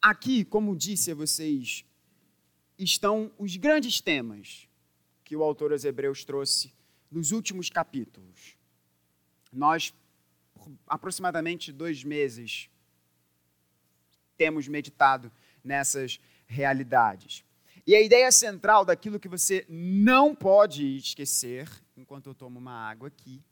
Aqui, 0.00 0.44
como 0.44 0.74
disse 0.74 1.12
a 1.12 1.14
vocês, 1.14 1.84
estão 2.82 3.30
os 3.38 3.56
grandes 3.56 4.00
temas 4.00 4.68
que 5.24 5.36
o 5.36 5.42
autor 5.42 5.72
aos 5.72 5.84
Hebreus 5.84 6.24
trouxe 6.24 6.72
nos 7.10 7.30
últimos 7.30 7.68
capítulos. 7.68 8.56
Nós, 9.52 9.92
por 10.54 10.72
aproximadamente 10.86 11.72
dois 11.72 12.02
meses, 12.02 12.68
temos 14.36 14.66
meditado 14.66 15.30
nessas 15.62 16.18
realidades. 16.46 17.44
E 17.86 17.94
a 17.94 18.00
ideia 18.00 18.30
central 18.32 18.84
daquilo 18.84 19.20
que 19.20 19.28
você 19.28 19.66
não 19.68 20.34
pode 20.34 20.96
esquecer, 20.96 21.68
enquanto 21.96 22.28
eu 22.28 22.34
tomo 22.34 22.58
uma 22.58 22.72
água 22.72 23.08
aqui, 23.08 23.42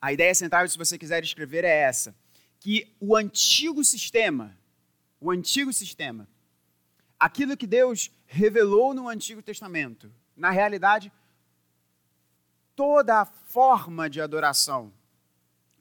a 0.00 0.12
ideia 0.12 0.34
central, 0.34 0.68
se 0.68 0.78
você 0.78 0.96
quiser 0.96 1.22
escrever, 1.22 1.64
é 1.64 1.80
essa: 1.80 2.14
que 2.60 2.94
o 3.00 3.16
antigo 3.16 3.84
sistema, 3.84 4.56
o 5.20 5.30
antigo 5.30 5.72
sistema, 5.72 6.28
aquilo 7.18 7.56
que 7.56 7.66
Deus 7.66 8.10
revelou 8.26 8.94
no 8.94 9.08
Antigo 9.08 9.42
Testamento, 9.42 10.12
na 10.36 10.50
realidade, 10.50 11.10
toda 12.76 13.20
a 13.20 13.24
forma 13.24 14.08
de 14.08 14.20
adoração 14.20 14.92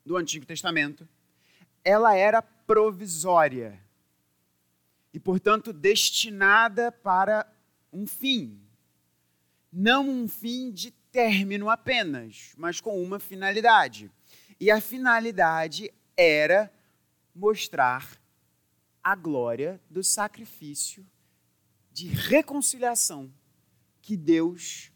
do 0.06 0.18
Antigo 0.18 0.46
Testamento, 0.46 1.08
ela 1.84 2.16
era 2.16 2.42
provisória 2.42 3.80
e, 5.14 5.20
portanto, 5.20 5.72
destinada 5.72 6.92
para 6.92 7.48
um 7.92 8.06
fim. 8.06 8.60
Não 9.72 10.10
um 10.10 10.28
fim 10.28 10.72
de 10.72 10.92
término 10.92 11.70
apenas, 11.70 12.54
mas 12.58 12.82
com 12.82 13.02
uma 13.02 13.20
finalidade. 13.20 14.12
E 14.60 14.72
a 14.72 14.82
finalidade 14.82 15.92
era 16.18 16.74
mostrar 17.34 18.20
a 19.04 19.16
glória 19.16 19.80
do 19.90 20.04
sacrifício 20.04 21.06
de 21.92 22.08
reconciliação 22.08 23.32
que 24.02 24.18
Deus 24.18 24.92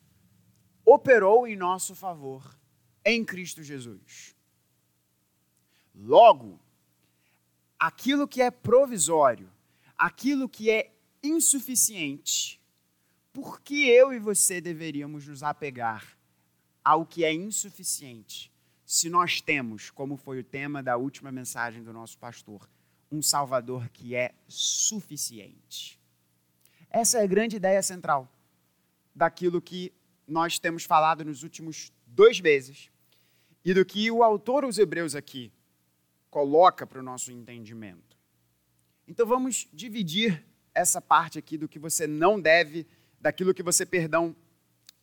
operou 0.84 1.48
em 1.48 1.56
nosso 1.56 1.96
favor 1.96 2.60
em 3.06 3.24
Cristo 3.24 3.64
Jesus. 3.64 4.36
Logo, 5.96 6.60
aquilo 7.80 8.28
que 8.28 8.42
é 8.42 8.50
provisório, 8.50 9.52
aquilo 9.98 10.50
que 10.50 10.70
é 10.70 10.92
insuficiente, 11.24 12.60
por 13.32 13.62
que 13.62 13.88
eu 13.88 14.12
e 14.12 14.20
você 14.20 14.60
deveríamos 14.60 15.28
nos 15.28 15.44
apegar 15.44 16.18
ao 16.84 17.06
que 17.06 17.24
é 17.24 17.34
insuficiente, 17.34 18.51
se 18.92 19.10
nós 19.10 19.40
temos, 19.40 19.90
como 19.90 20.18
foi 20.18 20.40
o 20.40 20.44
tema 20.44 20.84
da 20.84 20.98
última 20.98 21.32
mensagem 21.32 21.82
do 21.82 21.94
nosso 21.94 22.18
pastor, 22.18 22.70
um 23.10 23.22
Salvador 23.22 23.88
que 23.88 24.14
é 24.18 24.34
suficiente? 24.50 25.98
Essa 26.90 27.20
é 27.20 27.24
a 27.24 27.26
grande 27.26 27.56
ideia 27.56 27.82
central 27.82 28.30
daquilo 29.16 29.62
que 29.62 29.94
nós 30.28 30.60
temos 30.60 30.84
falado 30.84 31.24
nos 31.24 31.42
últimos 31.42 31.94
dois 32.06 32.42
meses 32.42 32.92
e 33.64 33.74
do 33.74 33.86
que 33.86 34.12
o 34.12 34.24
autor 34.24 34.66
aos 34.66 34.78
Hebreus 34.78 35.16
aqui 35.16 35.54
coloca 36.30 36.86
para 36.86 37.00
o 37.00 37.04
nosso 37.04 37.32
entendimento. 37.32 38.18
Então 39.08 39.26
vamos 39.26 39.70
dividir 39.72 40.46
essa 40.76 41.00
parte 41.00 41.40
aqui 41.40 41.58
do 41.58 41.70
que 41.70 41.80
você 41.80 42.06
não 42.06 42.38
deve, 42.38 42.86
daquilo 43.22 43.54
que 43.54 43.64
você, 43.64 43.86
perdão, 43.86 44.36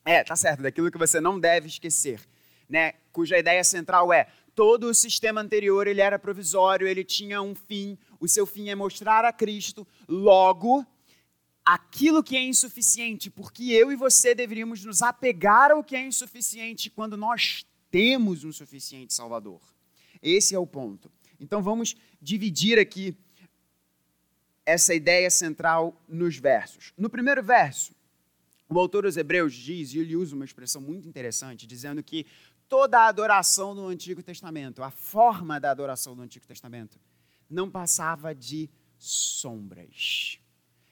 é, 0.04 0.22
tá 0.22 0.36
certo, 0.36 0.60
daquilo 0.60 0.90
que 0.90 0.98
você 0.98 1.22
não 1.22 1.40
deve 1.40 1.68
esquecer, 1.68 2.20
né? 2.68 2.92
Cuja 3.18 3.36
ideia 3.36 3.64
central 3.64 4.12
é 4.12 4.28
todo 4.54 4.84
o 4.84 4.94
sistema 4.94 5.40
anterior 5.40 5.88
ele 5.88 6.00
era 6.00 6.20
provisório, 6.20 6.86
ele 6.86 7.02
tinha 7.02 7.42
um 7.42 7.52
fim, 7.52 7.98
o 8.20 8.28
seu 8.28 8.46
fim 8.46 8.68
é 8.68 8.76
mostrar 8.76 9.24
a 9.24 9.32
Cristo, 9.32 9.84
logo 10.06 10.86
aquilo 11.64 12.22
que 12.22 12.36
é 12.36 12.42
insuficiente, 12.44 13.28
porque 13.28 13.72
eu 13.72 13.90
e 13.90 13.96
você 13.96 14.36
deveríamos 14.36 14.84
nos 14.84 15.02
apegar 15.02 15.72
ao 15.72 15.82
que 15.82 15.96
é 15.96 16.06
insuficiente 16.06 16.88
quando 16.88 17.16
nós 17.16 17.66
temos 17.90 18.44
um 18.44 18.52
suficiente 18.52 19.12
Salvador. 19.12 19.60
Esse 20.22 20.54
é 20.54 20.58
o 20.60 20.64
ponto. 20.64 21.10
Então 21.40 21.60
vamos 21.60 21.96
dividir 22.22 22.78
aqui 22.78 23.16
essa 24.64 24.94
ideia 24.94 25.28
central 25.28 26.00
nos 26.06 26.36
versos. 26.36 26.92
No 26.96 27.10
primeiro 27.10 27.42
verso, 27.42 27.98
o 28.70 28.78
autor 28.78 29.04
dos 29.04 29.16
Hebreus 29.16 29.54
diz, 29.54 29.94
e 29.94 29.98
ele 29.98 30.14
usa 30.14 30.36
uma 30.36 30.44
expressão 30.44 30.80
muito 30.80 31.08
interessante, 31.08 31.66
dizendo 31.66 32.02
que 32.02 32.26
toda 32.68 33.00
a 33.00 33.06
adoração 33.06 33.74
no 33.74 33.86
Antigo 33.86 34.22
Testamento, 34.22 34.82
a 34.82 34.90
forma 34.90 35.58
da 35.58 35.70
adoração 35.70 36.14
no 36.14 36.22
Antigo 36.22 36.46
Testamento, 36.46 36.98
não 37.48 37.70
passava 37.70 38.34
de 38.34 38.68
sombras. 38.98 40.38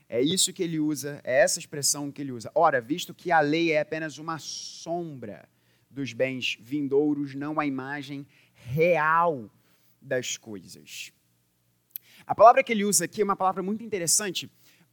É 0.09 0.21
isso 0.21 0.53
que 0.53 0.63
ele 0.63 0.79
usa, 0.79 1.21
é 1.25 1.41
essa 1.41 1.59
expressão 1.59 2.11
que 2.11 2.23
ele 2.23 2.33
usa. 2.33 2.51
Ora, 2.55 2.81
visto 2.81 3.13
que 3.13 3.33
a 3.33 3.41
lei 3.41 3.73
é 3.73 3.81
apenas 3.81 4.19
uma 4.19 4.39
sombra 4.39 5.49
dos 5.91 6.13
bens 6.13 6.57
vindouros, 6.61 7.35
não 7.35 7.59
a 7.59 7.67
imagem 7.67 8.27
real 8.53 9.51
das 10.01 10.37
coisas. 10.37 11.13
A 12.27 12.35
palavra 12.35 12.63
que 12.63 12.73
ele 12.73 12.85
usa 12.85 13.05
aqui 13.05 13.21
é 13.21 13.25
uma 13.25 13.37
palavra 13.37 13.63
muito 13.63 13.83
interessante 13.83 14.51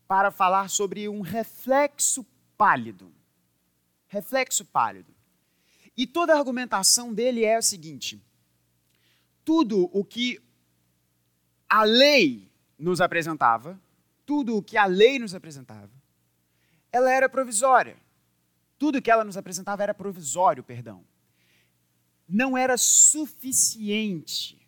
para 0.07 0.31
falar 0.31 0.69
sobre 0.69 1.07
um 1.07 1.21
reflexo 1.21 2.25
pálido. 2.57 3.13
Reflexo 4.07 4.65
pálido. 4.65 5.12
E 5.95 6.07
toda 6.07 6.33
a 6.33 6.37
argumentação 6.37 7.13
dele 7.13 7.43
é 7.43 7.55
a 7.55 7.61
seguinte: 7.61 8.21
tudo 9.43 9.89
o 9.93 10.03
que 10.03 10.41
a 11.69 11.83
lei 11.83 12.51
nos 12.77 13.01
apresentava, 13.01 13.79
tudo 14.25 14.57
o 14.57 14.63
que 14.63 14.77
a 14.77 14.85
lei 14.85 15.19
nos 15.19 15.33
apresentava, 15.33 15.91
ela 16.91 17.11
era 17.11 17.29
provisória. 17.29 17.97
Tudo 18.77 19.01
que 19.01 19.09
ela 19.09 19.23
nos 19.23 19.37
apresentava 19.37 19.83
era 19.83 19.93
provisório, 19.93 20.63
perdão. 20.63 21.05
Não 22.27 22.57
era 22.57 22.75
suficiente 22.75 24.63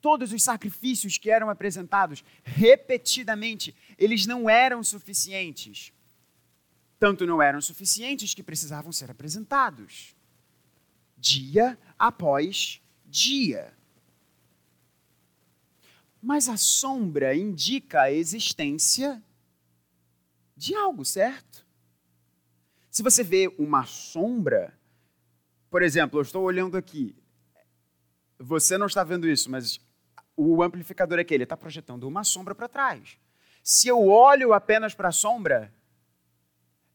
Todos 0.00 0.32
os 0.32 0.42
sacrifícios 0.42 1.18
que 1.18 1.30
eram 1.30 1.50
apresentados 1.50 2.24
repetidamente, 2.44 3.74
eles 3.98 4.26
não 4.26 4.48
eram 4.48 4.82
suficientes. 4.82 5.92
Tanto 6.98 7.26
não 7.26 7.42
eram 7.42 7.60
suficientes 7.60 8.32
que 8.32 8.42
precisavam 8.42 8.92
ser 8.92 9.10
apresentados. 9.10 10.14
Dia 11.18 11.78
após 11.98 12.80
dia. 13.04 13.74
Mas 16.22 16.48
a 16.48 16.56
sombra 16.56 17.34
indica 17.34 18.02
a 18.02 18.12
existência 18.12 19.22
de 20.56 20.74
algo, 20.74 21.04
certo? 21.04 21.66
Se 22.90 23.02
você 23.02 23.22
vê 23.22 23.54
uma 23.58 23.84
sombra, 23.84 24.76
por 25.70 25.82
exemplo, 25.82 26.18
eu 26.18 26.22
estou 26.22 26.42
olhando 26.42 26.76
aqui, 26.76 27.14
você 28.38 28.76
não 28.76 28.86
está 28.86 29.04
vendo 29.04 29.28
isso, 29.28 29.50
mas 29.50 29.80
o 30.36 30.62
amplificador 30.62 31.18
é 31.18 31.24
que 31.24 31.34
ele 31.34 31.44
está 31.44 31.56
projetando 31.56 32.04
uma 32.04 32.24
sombra 32.24 32.54
para 32.54 32.68
trás. 32.68 33.18
Se 33.62 33.88
eu 33.88 34.08
olho 34.08 34.52
apenas 34.52 34.94
para 34.94 35.08
a 35.08 35.12
sombra, 35.12 35.72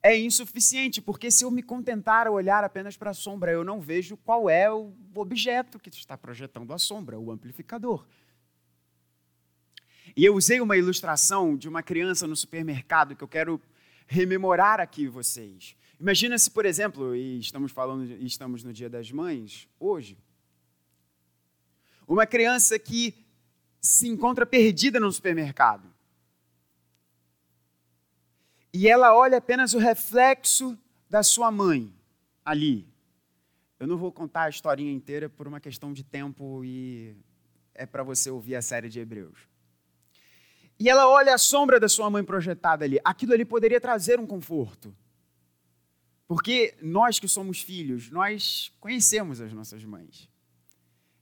é 0.03 0.19
insuficiente, 0.19 1.01
porque 1.01 1.31
se 1.31 1.45
eu 1.45 1.49
me 1.49 1.63
contentar 1.63 2.27
a 2.27 2.31
olhar 2.31 2.61
apenas 2.61 2.97
para 2.97 3.11
a 3.11 3.13
sombra, 3.13 3.51
eu 3.51 3.63
não 3.63 3.79
vejo 3.79 4.17
qual 4.17 4.49
é 4.49 4.69
o 4.69 4.93
objeto 5.15 5.79
que 5.79 5.89
está 5.89 6.17
projetando 6.17 6.73
a 6.73 6.77
sombra, 6.77 7.17
o 7.17 7.31
amplificador. 7.31 8.05
E 10.15 10.25
eu 10.25 10.35
usei 10.35 10.59
uma 10.59 10.75
ilustração 10.75 11.55
de 11.55 11.69
uma 11.69 11.81
criança 11.81 12.27
no 12.27 12.35
supermercado 12.35 13.15
que 13.15 13.23
eu 13.23 13.27
quero 13.29 13.61
rememorar 14.05 14.81
aqui 14.81 15.07
vocês. 15.07 15.73
Imagina 15.97 16.37
se, 16.37 16.51
por 16.51 16.65
exemplo, 16.65 17.15
e 17.15 17.39
estamos 17.39 17.71
falando, 17.71 18.03
estamos 18.21 18.61
no 18.61 18.73
Dia 18.73 18.89
das 18.89 19.09
Mães 19.09 19.69
hoje, 19.79 20.17
uma 22.05 22.25
criança 22.25 22.77
que 22.77 23.15
se 23.79 24.09
encontra 24.09 24.45
perdida 24.45 24.99
no 24.99 25.09
supermercado. 25.09 25.92
E 28.73 28.87
ela 28.87 29.15
olha 29.15 29.37
apenas 29.37 29.75
o 29.75 29.77
reflexo 29.77 30.77
da 31.07 31.21
sua 31.21 31.51
mãe 31.51 31.93
ali. 32.43 32.87
Eu 33.79 33.85
não 33.85 33.97
vou 33.97 34.11
contar 34.11 34.45
a 34.45 34.49
historinha 34.49 34.91
inteira 34.91 35.29
por 35.29 35.47
uma 35.47 35.59
questão 35.59 35.93
de 35.93 36.03
tempo 36.03 36.63
e 36.65 37.15
é 37.75 37.85
para 37.85 38.01
você 38.01 38.31
ouvir 38.31 38.55
a 38.55 38.61
série 38.63 38.89
de 38.89 38.99
Hebreus. 38.99 39.37
E 40.79 40.89
ela 40.89 41.07
olha 41.07 41.35
a 41.35 41.37
sombra 41.37 41.79
da 41.79 41.87
sua 41.87 42.09
mãe 42.09 42.23
projetada 42.23 42.83
ali. 42.83 42.99
Aquilo 43.03 43.33
ali 43.33 43.45
poderia 43.45 43.79
trazer 43.79 44.19
um 44.19 44.25
conforto. 44.25 44.95
Porque 46.27 46.75
nós 46.81 47.19
que 47.19 47.27
somos 47.27 47.61
filhos, 47.61 48.09
nós 48.09 48.71
conhecemos 48.79 49.39
as 49.39 49.53
nossas 49.53 49.83
mães. 49.85 50.27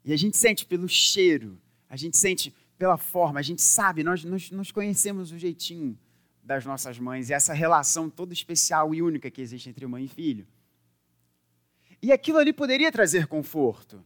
E 0.06 0.14
a 0.14 0.18
gente 0.18 0.38
sente 0.38 0.66
pelo 0.66 0.88
cheiro, 0.88 1.60
a 1.90 1.98
gente 1.98 2.16
sente 2.16 2.56
pela 2.78 2.98
forma, 2.98 3.40
a 3.40 3.44
gente 3.44 3.62
sabe, 3.62 4.04
nós, 4.04 4.24
nós, 4.24 4.50
nós 4.52 4.72
conhecemos 4.72 5.32
o 5.32 5.38
jeitinho 5.38 6.00
das 6.44 6.66
nossas 6.66 6.98
mães 7.00 7.30
e 7.30 7.34
essa 7.34 7.54
relação 7.54 8.10
toda 8.10 8.34
especial 8.34 8.94
e 8.94 9.02
única 9.02 9.30
que 9.30 9.42
existe 9.42 9.70
entre 9.70 9.86
mãe 9.86 10.06
e 10.06 10.08
filho. 10.08 10.48
E 12.02 12.12
aquilo 12.12 12.40
ali 12.40 12.52
poderia 12.52 12.92
trazer 12.92 13.28
conforto. 13.28 14.04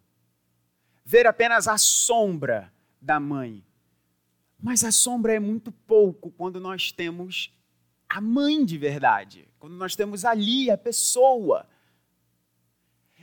Ver 1.04 1.25
apenas 1.27 1.68
a 1.68 1.77
sombra 1.77 2.74
da 3.01 3.20
mãe. 3.20 3.63
Mas 4.60 4.84
a 4.84 4.92
sombra 4.92 5.34
é 5.34 5.39
muito 5.39 5.72
pouco 5.72 6.32
quando 6.32 6.60
nós 6.60 6.92
temos 6.92 7.54
a 8.10 8.20
mãe 8.20 8.65
de 8.65 8.77
verdade, 8.77 9.48
quando 9.60 9.75
nós 9.75 9.96
temos 9.96 10.25
ali 10.25 10.70
a 10.70 10.77
pessoa. 10.77 11.68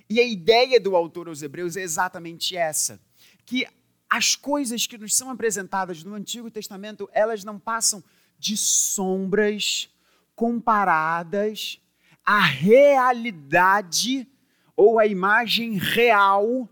E 0.09 0.21
a 0.21 0.25
ideia 0.25 0.81
do 0.81 0.97
autor 0.97 1.29
aos 1.29 1.43
Hebreus 1.43 1.77
é 1.77 1.83
exatamente 1.83 2.57
essa: 2.57 3.01
que 3.45 3.67
as 4.09 4.37
coisas 4.37 4.87
que 4.87 4.99
nos 4.99 5.15
são 5.15 5.31
apresentadas 5.31 6.05
no 6.05 6.15
Antigo 6.15 6.51
Testamento, 6.51 7.09
elas 7.13 7.45
não 7.45 7.59
passam 7.59 8.03
de 8.43 8.57
sombras 8.57 9.89
comparadas 10.35 11.81
à 12.25 12.41
realidade 12.41 14.29
ou 14.77 14.99
à 14.99 15.07
imagem 15.07 15.79
real 15.79 16.69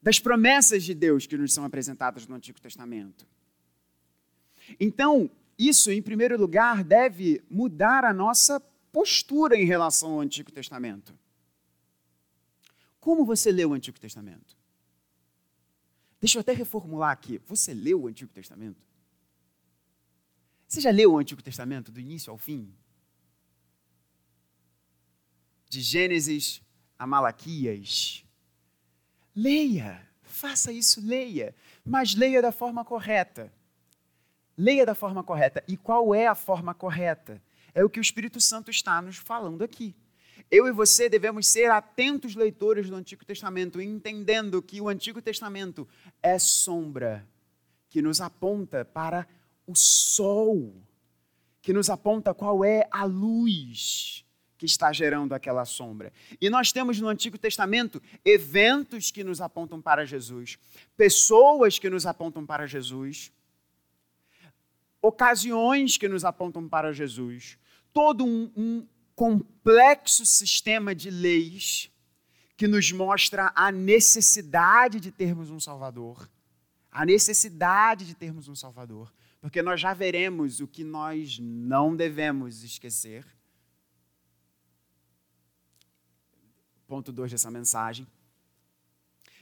das 0.00 0.20
promessas 0.20 0.84
de 0.84 0.94
Deus 0.94 1.26
que 1.26 1.36
nos 1.36 1.52
são 1.52 1.64
apresentadas 1.64 2.28
no 2.28 2.36
Antigo 2.36 2.60
Testamento. 2.60 3.26
Então, 4.78 5.28
isso, 5.58 5.90
em 5.90 6.00
primeiro 6.00 6.38
lugar, 6.38 6.84
deve 6.84 7.42
mudar 7.50 8.04
a 8.04 8.14
nossa 8.14 8.60
postura 8.92 9.56
em 9.56 9.64
relação 9.64 10.12
ao 10.12 10.20
Antigo 10.20 10.52
Testamento. 10.52 11.12
Como 13.00 13.24
você 13.24 13.50
lê 13.50 13.64
o 13.64 13.72
Antigo 13.72 13.98
Testamento? 13.98 14.56
Deixa 16.20 16.38
eu 16.38 16.40
até 16.40 16.52
reformular 16.52 17.10
aqui. 17.10 17.40
Você 17.48 17.74
leu 17.74 18.02
o 18.02 18.06
Antigo 18.06 18.32
Testamento? 18.32 18.89
Você 20.70 20.80
já 20.80 20.92
leu 20.92 21.14
o 21.14 21.18
Antigo 21.18 21.42
Testamento 21.42 21.90
do 21.90 21.98
início 21.98 22.30
ao 22.30 22.38
fim? 22.38 22.72
De 25.68 25.80
Gênesis 25.80 26.62
a 26.96 27.08
Malaquias. 27.08 28.24
Leia, 29.34 30.08
faça 30.22 30.70
isso, 30.70 31.04
leia, 31.04 31.56
mas 31.84 32.14
leia 32.14 32.40
da 32.40 32.52
forma 32.52 32.84
correta. 32.84 33.52
Leia 34.56 34.86
da 34.86 34.94
forma 34.94 35.24
correta. 35.24 35.60
E 35.66 35.76
qual 35.76 36.14
é 36.14 36.28
a 36.28 36.36
forma 36.36 36.72
correta? 36.72 37.42
É 37.74 37.82
o 37.84 37.90
que 37.90 37.98
o 37.98 38.00
Espírito 38.00 38.40
Santo 38.40 38.70
está 38.70 39.02
nos 39.02 39.16
falando 39.16 39.64
aqui. 39.64 39.92
Eu 40.48 40.68
e 40.68 40.72
você 40.72 41.08
devemos 41.08 41.48
ser 41.48 41.68
atentos 41.68 42.36
leitores 42.36 42.88
do 42.88 42.94
Antigo 42.94 43.24
Testamento, 43.24 43.80
entendendo 43.80 44.62
que 44.62 44.80
o 44.80 44.88
Antigo 44.88 45.20
Testamento 45.20 45.88
é 46.22 46.38
sombra 46.38 47.28
que 47.88 48.00
nos 48.00 48.20
aponta 48.20 48.84
para 48.84 49.26
o 49.70 49.76
sol, 49.76 50.74
que 51.62 51.72
nos 51.72 51.88
aponta 51.90 52.34
qual 52.34 52.64
é 52.64 52.88
a 52.90 53.04
luz 53.04 54.24
que 54.58 54.66
está 54.66 54.92
gerando 54.92 55.34
aquela 55.34 55.64
sombra. 55.64 56.12
E 56.40 56.50
nós 56.50 56.70
temos 56.70 57.00
no 57.00 57.08
Antigo 57.08 57.38
Testamento 57.38 58.02
eventos 58.24 59.10
que 59.10 59.24
nos 59.24 59.40
apontam 59.40 59.80
para 59.80 60.04
Jesus, 60.04 60.58
pessoas 60.96 61.78
que 61.78 61.88
nos 61.88 62.04
apontam 62.04 62.44
para 62.44 62.66
Jesus, 62.66 63.32
ocasiões 65.00 65.96
que 65.96 66.08
nos 66.08 66.24
apontam 66.24 66.68
para 66.68 66.92
Jesus, 66.92 67.56
todo 67.92 68.24
um, 68.24 68.52
um 68.54 68.86
complexo 69.14 70.26
sistema 70.26 70.94
de 70.94 71.10
leis 71.10 71.90
que 72.56 72.68
nos 72.68 72.92
mostra 72.92 73.52
a 73.54 73.72
necessidade 73.72 75.00
de 75.00 75.10
termos 75.10 75.48
um 75.48 75.58
Salvador. 75.58 76.28
A 76.90 77.06
necessidade 77.06 78.04
de 78.04 78.14
termos 78.14 78.48
um 78.48 78.54
Salvador. 78.54 79.10
Porque 79.40 79.62
nós 79.62 79.80
já 79.80 79.94
veremos 79.94 80.60
o 80.60 80.68
que 80.68 80.84
nós 80.84 81.38
não 81.40 81.96
devemos 81.96 82.62
esquecer. 82.62 83.26
Ponto 86.86 87.10
2 87.10 87.30
dessa 87.30 87.50
mensagem. 87.50 88.06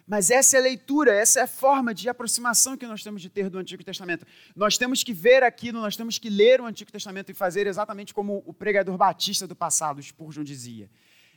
Mas 0.07 0.31
essa 0.31 0.57
é 0.57 0.61
a 0.61 0.63
leitura, 0.63 1.13
essa 1.13 1.41
é 1.41 1.43
a 1.43 1.47
forma 1.47 1.93
de 1.93 2.09
aproximação 2.09 2.79
que 2.79 2.87
nós 2.87 3.03
temos 3.03 3.21
de 3.21 3.29
ter 3.29 3.51
do 3.51 3.59
Antigo 3.59 3.85
Testamento. 3.85 4.27
Nós 4.57 4.79
temos 4.79 5.05
que 5.05 5.13
ver 5.13 5.43
aquilo, 5.43 5.81
nós 5.81 5.97
temos 5.97 6.17
que 6.19 6.31
ler 6.31 6.63
o 6.63 6.65
Antigo 6.65 6.91
Testamento 6.91 7.31
e 7.31 7.35
fazer 7.35 7.67
exatamente 7.67 8.15
como 8.15 8.43
o 8.47 8.55
pregador 8.55 8.97
batista 8.97 9.47
do 9.47 9.55
passado, 9.55 10.03
Spurgeon, 10.03 10.45
dizia. 10.45 10.89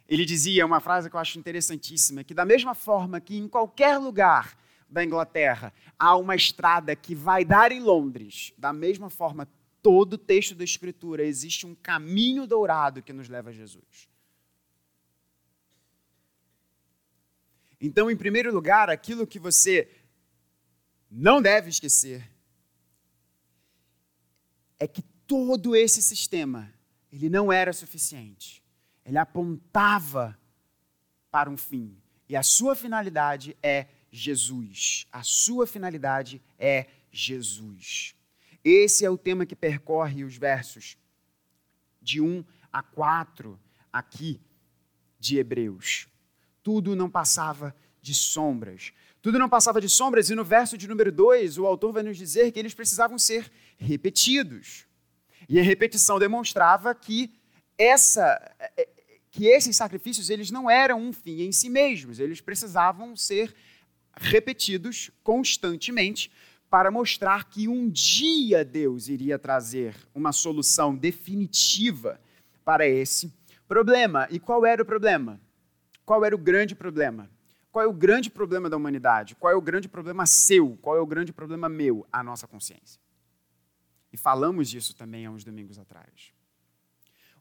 Ele 0.07 0.23
dizia 0.23 0.65
uma 0.65 0.79
frase 0.79 1.09
que 1.09 1.15
eu 1.17 1.19
acho 1.19 1.37
interessantíssima, 1.37 2.23
que 2.23 2.33
da 2.33 2.45
mesma 2.45 2.73
forma 2.73 3.19
que 3.19 3.35
em 3.35 3.47
qualquer 3.47 3.97
lugar 3.97 4.57
da 4.91 5.03
Inglaterra 5.03 5.73
há 5.97 6.17
uma 6.17 6.35
estrada 6.35 6.95
que 6.95 7.15
vai 7.15 7.45
dar 7.45 7.71
em 7.71 7.79
Londres, 7.79 8.53
da 8.57 8.73
mesma 8.73 9.09
forma, 9.09 9.47
todo 9.81 10.13
o 10.13 10.17
texto 10.17 10.53
da 10.53 10.63
Escritura 10.63 11.23
existe 11.23 11.65
um 11.65 11.73
caminho 11.73 12.45
dourado 12.45 13.01
que 13.01 13.13
nos 13.13 13.29
leva 13.29 13.49
a 13.49 13.53
Jesus. 13.53 14.09
Então, 17.79 18.11
em 18.11 18.17
primeiro 18.17 18.53
lugar, 18.53 18.89
aquilo 18.89 19.25
que 19.25 19.39
você 19.39 19.89
não 21.09 21.41
deve 21.41 21.69
esquecer 21.69 22.29
é 24.77 24.87
que 24.87 25.01
todo 25.25 25.75
esse 25.75 26.01
sistema, 26.01 26.71
ele 27.11 27.29
não 27.29 27.51
era 27.51 27.73
suficiente. 27.73 28.61
Ele 29.03 29.17
apontava 29.17 30.37
para 31.31 31.49
um 31.49 31.57
fim. 31.57 31.97
E 32.29 32.35
a 32.35 32.43
sua 32.43 32.75
finalidade 32.75 33.57
é 33.63 33.87
Jesus. 34.11 35.07
A 35.11 35.23
sua 35.23 35.65
finalidade 35.65 36.41
é 36.59 36.87
Jesus. 37.11 38.15
Esse 38.63 39.05
é 39.05 39.09
o 39.09 39.17
tema 39.17 39.45
que 39.45 39.55
percorre 39.55 40.23
os 40.23 40.37
versos 40.37 40.97
de 42.01 42.21
1 42.21 42.43
a 42.71 42.83
4 42.83 43.59
aqui 43.91 44.39
de 45.19 45.37
Hebreus 45.37 46.11
tudo 46.63 46.95
não 46.95 47.09
passava 47.09 47.75
de 48.01 48.13
sombras. 48.13 48.91
Tudo 49.21 49.37
não 49.37 49.49
passava 49.49 49.79
de 49.79 49.89
sombras, 49.89 50.29
e 50.29 50.35
no 50.35 50.43
verso 50.43 50.77
de 50.77 50.87
número 50.87 51.11
2, 51.11 51.57
o 51.57 51.65
autor 51.65 51.93
vai 51.93 52.03
nos 52.03 52.17
dizer 52.17 52.51
que 52.51 52.59
eles 52.59 52.73
precisavam 52.73 53.19
ser 53.19 53.51
repetidos. 53.77 54.85
E 55.47 55.59
a 55.59 55.63
repetição 55.63 56.17
demonstrava 56.17 56.93
que 56.95 57.33
essa 57.77 58.39
que 59.29 59.45
esses 59.45 59.77
sacrifícios 59.77 60.29
eles 60.29 60.51
não 60.51 60.69
eram 60.69 60.99
um 60.99 61.13
fim 61.13 61.43
em 61.43 61.53
si 61.53 61.69
mesmos, 61.69 62.19
eles 62.19 62.41
precisavam 62.41 63.15
ser 63.15 63.55
repetidos 64.15 65.11
constantemente 65.23 66.31
para 66.69 66.89
mostrar 66.89 67.49
que 67.49 67.67
um 67.67 67.89
dia 67.89 68.63
Deus 68.63 69.09
iria 69.09 69.37
trazer 69.37 69.95
uma 70.15 70.31
solução 70.31 70.95
definitiva 70.95 72.19
para 72.63 72.87
esse 72.87 73.33
problema. 73.67 74.27
E 74.31 74.39
qual 74.39 74.65
era 74.65 74.81
o 74.81 74.85
problema? 74.85 75.39
Qual 76.05 76.23
era 76.23 76.33
o 76.35 76.37
grande 76.37 76.75
problema? 76.75 77.29
Qual 77.71 77.83
é 77.83 77.87
o 77.87 77.93
grande 77.93 78.29
problema 78.29 78.69
da 78.69 78.77
humanidade? 78.77 79.35
Qual 79.35 79.51
é 79.51 79.55
o 79.55 79.61
grande 79.61 79.87
problema 79.87 80.25
seu? 80.25 80.77
Qual 80.81 80.95
é 80.95 80.99
o 80.99 81.05
grande 81.05 81.31
problema 81.33 81.67
meu? 81.67 82.05
A 82.11 82.23
nossa 82.23 82.47
consciência. 82.47 83.01
E 84.11 84.17
falamos 84.17 84.69
disso 84.69 84.95
também 84.95 85.25
há 85.25 85.31
uns 85.31 85.43
domingos 85.43 85.79
atrás. 85.79 86.33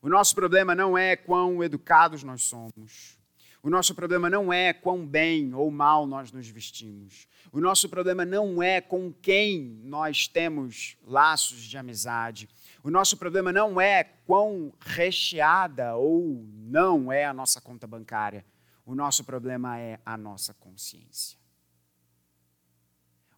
O 0.00 0.08
nosso 0.08 0.34
problema 0.34 0.74
não 0.74 0.96
é 0.96 1.14
quão 1.14 1.62
educados 1.62 2.22
nós 2.22 2.42
somos. 2.42 3.19
O 3.62 3.68
nosso 3.68 3.94
problema 3.94 4.30
não 4.30 4.50
é 4.50 4.72
quão 4.72 5.06
bem 5.06 5.52
ou 5.54 5.70
mal 5.70 6.06
nós 6.06 6.32
nos 6.32 6.48
vestimos. 6.48 7.28
O 7.52 7.60
nosso 7.60 7.88
problema 7.88 8.24
não 8.24 8.62
é 8.62 8.80
com 8.80 9.12
quem 9.12 9.78
nós 9.82 10.26
temos 10.26 10.96
laços 11.04 11.62
de 11.62 11.76
amizade. 11.76 12.48
O 12.82 12.90
nosso 12.90 13.18
problema 13.18 13.52
não 13.52 13.78
é 13.78 14.04
quão 14.04 14.72
recheada 14.80 15.94
ou 15.96 16.42
não 16.54 17.12
é 17.12 17.26
a 17.26 17.34
nossa 17.34 17.60
conta 17.60 17.86
bancária. 17.86 18.46
O 18.86 18.94
nosso 18.94 19.24
problema 19.24 19.78
é 19.78 20.00
a 20.06 20.16
nossa 20.16 20.54
consciência. 20.54 21.38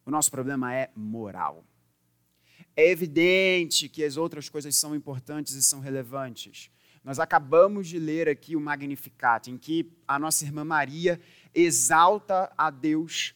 O 0.05 0.11
nosso 0.11 0.31
problema 0.31 0.73
é 0.73 0.89
moral. 0.95 1.65
É 2.75 2.89
evidente 2.89 3.89
que 3.89 4.03
as 4.03 4.15
outras 4.15 4.47
coisas 4.47 4.75
são 4.75 4.95
importantes 4.95 5.53
e 5.53 5.61
são 5.61 5.79
relevantes. 5.79 6.71
Nós 7.03 7.19
acabamos 7.19 7.87
de 7.87 7.99
ler 7.99 8.29
aqui 8.29 8.55
o 8.55 8.61
Magnificat, 8.61 9.49
em 9.49 9.57
que 9.57 9.91
a 10.07 10.17
nossa 10.17 10.45
irmã 10.45 10.63
Maria 10.63 11.19
exalta 11.53 12.51
a 12.57 12.69
Deus 12.69 13.35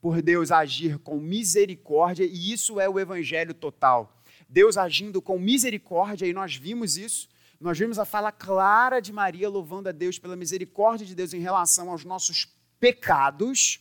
por 0.00 0.20
Deus 0.20 0.50
agir 0.50 0.98
com 0.98 1.18
misericórdia, 1.18 2.24
e 2.24 2.52
isso 2.52 2.80
é 2.80 2.88
o 2.88 2.98
evangelho 2.98 3.54
total. 3.54 4.22
Deus 4.48 4.76
agindo 4.76 5.22
com 5.22 5.38
misericórdia, 5.38 6.26
e 6.26 6.32
nós 6.32 6.56
vimos 6.56 6.96
isso. 6.96 7.28
Nós 7.60 7.78
vimos 7.78 7.98
a 7.98 8.04
fala 8.04 8.30
clara 8.30 9.00
de 9.00 9.12
Maria 9.12 9.48
louvando 9.48 9.88
a 9.88 9.92
Deus 9.92 10.18
pela 10.18 10.36
misericórdia 10.36 11.06
de 11.06 11.14
Deus 11.14 11.32
em 11.32 11.40
relação 11.40 11.90
aos 11.90 12.04
nossos 12.04 12.46
pecados, 12.78 13.80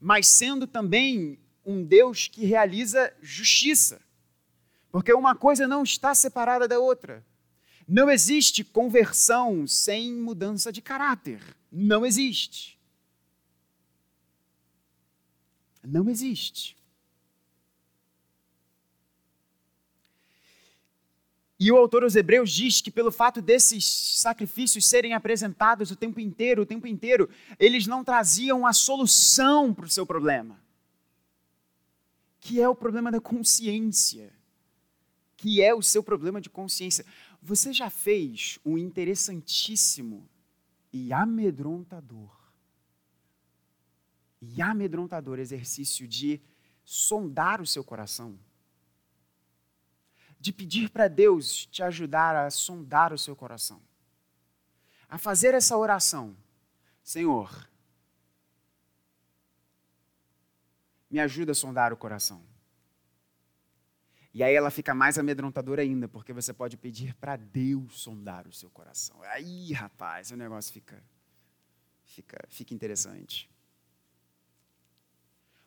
mas 0.00 0.28
sendo 0.28 0.66
também 0.66 1.38
um 1.64 1.82
Deus 1.84 2.28
que 2.28 2.44
realiza 2.44 3.12
justiça. 3.20 4.00
Porque 4.90 5.12
uma 5.12 5.34
coisa 5.34 5.66
não 5.66 5.82
está 5.82 6.14
separada 6.14 6.68
da 6.68 6.78
outra. 6.78 7.26
Não 7.88 8.10
existe 8.10 8.62
conversão 8.62 9.66
sem 9.66 10.12
mudança 10.12 10.70
de 10.70 10.82
caráter. 10.82 11.40
Não 11.72 12.04
existe. 12.04 12.78
Não 15.82 16.10
existe. 16.10 16.76
E 21.60 21.72
o 21.72 21.76
autor 21.76 22.04
aos 22.04 22.14
Hebreus 22.14 22.52
diz 22.52 22.80
que 22.80 22.90
pelo 22.90 23.10
fato 23.10 23.42
desses 23.42 23.84
sacrifícios 24.20 24.86
serem 24.86 25.12
apresentados 25.12 25.90
o 25.90 25.96
tempo 25.96 26.20
inteiro, 26.20 26.62
o 26.62 26.66
tempo 26.66 26.86
inteiro, 26.86 27.28
eles 27.58 27.86
não 27.86 28.04
traziam 28.04 28.64
a 28.64 28.72
solução 28.72 29.74
para 29.74 29.86
o 29.86 29.90
seu 29.90 30.06
problema, 30.06 30.60
que 32.38 32.60
é 32.60 32.68
o 32.68 32.76
problema 32.76 33.10
da 33.10 33.20
consciência, 33.20 34.32
que 35.36 35.60
é 35.60 35.74
o 35.74 35.82
seu 35.82 36.02
problema 36.02 36.40
de 36.40 36.48
consciência. 36.48 37.04
Você 37.40 37.72
já 37.72 37.88
fez 37.88 38.58
um 38.64 38.76
interessantíssimo 38.76 40.28
e 40.92 41.12
amedrontador 41.12 42.36
e 44.40 44.62
amedrontador 44.62 45.38
exercício 45.38 46.06
de 46.06 46.40
sondar 46.84 47.60
o 47.60 47.66
seu 47.66 47.84
coração, 47.84 48.38
de 50.40 50.52
pedir 50.52 50.90
para 50.90 51.08
Deus 51.08 51.66
te 51.66 51.82
ajudar 51.82 52.36
a 52.36 52.50
sondar 52.50 53.12
o 53.12 53.18
seu 53.18 53.34
coração, 53.34 53.82
a 55.08 55.18
fazer 55.18 55.54
essa 55.54 55.76
oração: 55.76 56.36
Senhor, 57.02 57.68
me 61.10 61.18
ajuda 61.18 61.52
a 61.52 61.54
sondar 61.54 61.92
o 61.92 61.96
coração. 61.96 62.42
E 64.38 64.42
aí 64.44 64.54
ela 64.54 64.70
fica 64.70 64.94
mais 64.94 65.18
amedrontadora 65.18 65.82
ainda, 65.82 66.06
porque 66.06 66.32
você 66.32 66.54
pode 66.54 66.76
pedir 66.76 67.12
para 67.16 67.34
Deus 67.34 68.02
sondar 68.02 68.46
o 68.46 68.52
seu 68.52 68.70
coração. 68.70 69.20
Aí, 69.24 69.72
rapaz, 69.72 70.30
o 70.30 70.36
negócio 70.36 70.72
fica, 70.72 71.02
fica, 72.04 72.44
fica 72.48 72.72
interessante. 72.72 73.50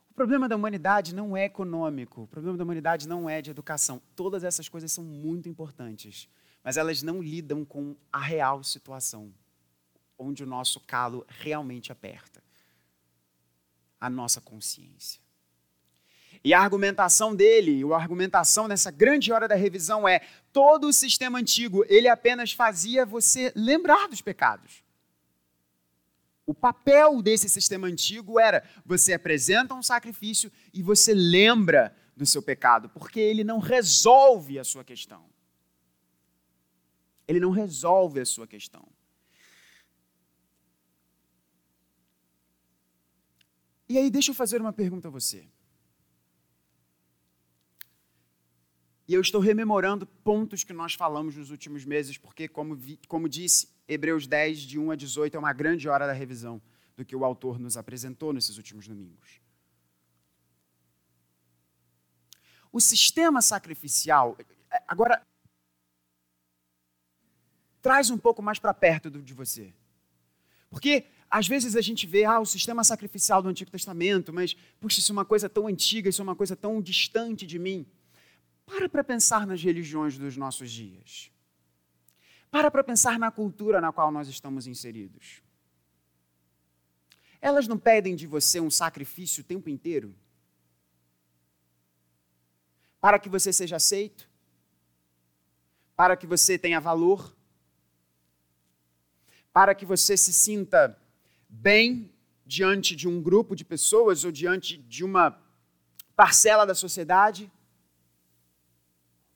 O 0.09 0.13
problema 0.13 0.47
da 0.47 0.55
humanidade 0.55 1.13
não 1.13 1.35
é 1.35 1.43
econômico, 1.43 2.21
o 2.21 2.27
problema 2.27 2.57
da 2.57 2.63
humanidade 2.63 3.09
não 3.09 3.29
é 3.29 3.41
de 3.41 3.51
educação. 3.51 4.01
Todas 4.15 4.41
essas 4.41 4.69
coisas 4.69 4.89
são 4.89 5.03
muito 5.03 5.49
importantes, 5.49 6.29
mas 6.63 6.77
elas 6.77 7.03
não 7.03 7.21
lidam 7.21 7.65
com 7.65 7.93
a 8.09 8.21
real 8.21 8.63
situação, 8.63 9.33
onde 10.17 10.45
o 10.45 10.47
nosso 10.47 10.79
calo 10.79 11.25
realmente 11.27 11.91
aperta 11.91 12.41
a 13.99 14.09
nossa 14.09 14.39
consciência. 14.39 15.20
E 16.43 16.53
a 16.53 16.59
argumentação 16.59 17.35
dele, 17.35 17.83
a 17.93 17.95
argumentação 17.95 18.67
nessa 18.67 18.89
grande 18.89 19.31
hora 19.31 19.47
da 19.47 19.55
revisão 19.55 20.07
é: 20.07 20.21
todo 20.51 20.87
o 20.87 20.93
sistema 20.93 21.37
antigo, 21.37 21.85
ele 21.87 22.07
apenas 22.07 22.51
fazia 22.51 23.05
você 23.05 23.51
lembrar 23.55 24.07
dos 24.07 24.21
pecados. 24.21 24.83
O 26.45 26.53
papel 26.53 27.21
desse 27.21 27.47
sistema 27.47 27.87
antigo 27.87 28.39
era: 28.39 28.67
você 28.83 29.13
apresenta 29.13 29.75
um 29.75 29.83
sacrifício 29.83 30.51
e 30.73 30.81
você 30.81 31.13
lembra 31.13 31.95
do 32.17 32.25
seu 32.25 32.41
pecado, 32.41 32.89
porque 32.89 33.19
ele 33.19 33.43
não 33.43 33.59
resolve 33.59 34.57
a 34.57 34.63
sua 34.63 34.83
questão. 34.83 35.29
Ele 37.27 37.39
não 37.39 37.51
resolve 37.51 38.19
a 38.19 38.25
sua 38.25 38.47
questão. 38.47 38.87
E 43.87 43.97
aí, 43.97 44.09
deixa 44.09 44.31
eu 44.31 44.35
fazer 44.35 44.59
uma 44.59 44.73
pergunta 44.73 45.07
a 45.07 45.11
você. 45.11 45.47
E 49.07 49.13
eu 49.13 49.21
estou 49.21 49.41
rememorando 49.41 50.05
pontos 50.05 50.63
que 50.63 50.73
nós 50.73 50.93
falamos 50.93 51.35
nos 51.35 51.49
últimos 51.49 51.83
meses, 51.85 52.17
porque, 52.17 52.47
como, 52.47 52.75
vi, 52.75 52.99
como 53.07 53.27
disse, 53.27 53.67
Hebreus 53.87 54.27
10, 54.27 54.59
de 54.59 54.79
1 54.79 54.91
a 54.91 54.95
18, 54.95 55.35
é 55.35 55.39
uma 55.39 55.53
grande 55.53 55.89
hora 55.89 56.07
da 56.07 56.13
revisão 56.13 56.61
do 56.95 57.03
que 57.03 57.15
o 57.15 57.25
autor 57.25 57.59
nos 57.59 57.77
apresentou 57.77 58.31
nesses 58.31 58.57
últimos 58.57 58.87
domingos. 58.87 59.41
O 62.71 62.79
sistema 62.79 63.41
sacrificial, 63.41 64.37
agora, 64.87 65.21
traz 67.81 68.09
um 68.09 68.17
pouco 68.17 68.41
mais 68.41 68.59
para 68.59 68.73
perto 68.73 69.09
de 69.09 69.33
você. 69.33 69.73
Porque 70.69 71.05
às 71.29 71.47
vezes 71.47 71.75
a 71.75 71.81
gente 71.81 72.05
vê 72.05 72.23
ah, 72.23 72.39
o 72.39 72.45
sistema 72.45 72.83
sacrificial 72.83 73.41
do 73.41 73.49
Antigo 73.49 73.71
Testamento, 73.71 74.31
mas, 74.31 74.55
puxa, 74.79 74.99
isso 74.99 75.11
é 75.11 75.13
uma 75.13 75.25
coisa 75.25 75.49
tão 75.49 75.67
antiga, 75.67 76.09
isso 76.09 76.21
é 76.21 76.23
uma 76.23 76.35
coisa 76.35 76.55
tão 76.55 76.81
distante 76.81 77.45
de 77.45 77.57
mim. 77.57 77.85
Para 78.65 78.87
para 78.87 79.03
pensar 79.03 79.45
nas 79.45 79.61
religiões 79.61 80.17
dos 80.17 80.37
nossos 80.37 80.71
dias. 80.71 81.31
Para 82.49 82.69
para 82.69 82.83
pensar 82.83 83.17
na 83.17 83.31
cultura 83.31 83.79
na 83.79 83.91
qual 83.91 84.11
nós 84.11 84.27
estamos 84.27 84.67
inseridos. 84.67 85.41
Elas 87.41 87.67
não 87.67 87.77
pedem 87.77 88.15
de 88.15 88.27
você 88.27 88.59
um 88.59 88.69
sacrifício 88.69 89.41
o 89.41 89.45
tempo 89.45 89.69
inteiro? 89.69 90.15
Para 92.99 93.17
que 93.17 93.27
você 93.27 93.51
seja 93.51 93.77
aceito? 93.77 94.29
Para 95.95 96.15
que 96.15 96.27
você 96.27 96.57
tenha 96.57 96.79
valor? 96.79 97.35
Para 99.51 99.73
que 99.73 99.85
você 99.85 100.15
se 100.15 100.31
sinta 100.31 100.97
bem 101.49 102.13
diante 102.45 102.95
de 102.95 103.07
um 103.07 103.21
grupo 103.21 103.55
de 103.55 103.65
pessoas 103.65 104.23
ou 104.23 104.31
diante 104.31 104.77
de 104.77 105.03
uma 105.03 105.41
parcela 106.15 106.65
da 106.65 106.75
sociedade? 106.75 107.51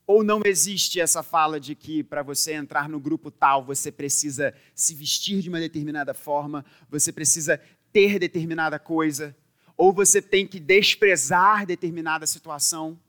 Ou 0.08 0.24
não 0.24 0.42
existe 0.46 1.00
essa 1.00 1.24
fala 1.24 1.60
de 1.60 1.74
que 1.74 2.04
para 2.04 2.22
você 2.22 2.54
entrar 2.54 2.88
no 2.88 3.00
grupo 3.00 3.32
tal, 3.32 3.64
você 3.64 3.92
precisa 3.92 4.54
se 4.76 4.94
vestir 4.94 5.42
de 5.42 5.50
uma 5.50 5.60
determinada 5.60 6.14
forma, 6.14 6.64
você 6.90 7.12
precisa 7.12 7.60
ter 7.92 8.20
determinada 8.20 8.78
coisa, 8.78 9.36
ou 9.76 9.92
você 9.92 10.22
tem 10.22 10.46
que 10.46 10.60
desprezar 10.60 11.66
determinada 11.66 12.28
situação? 12.28 13.00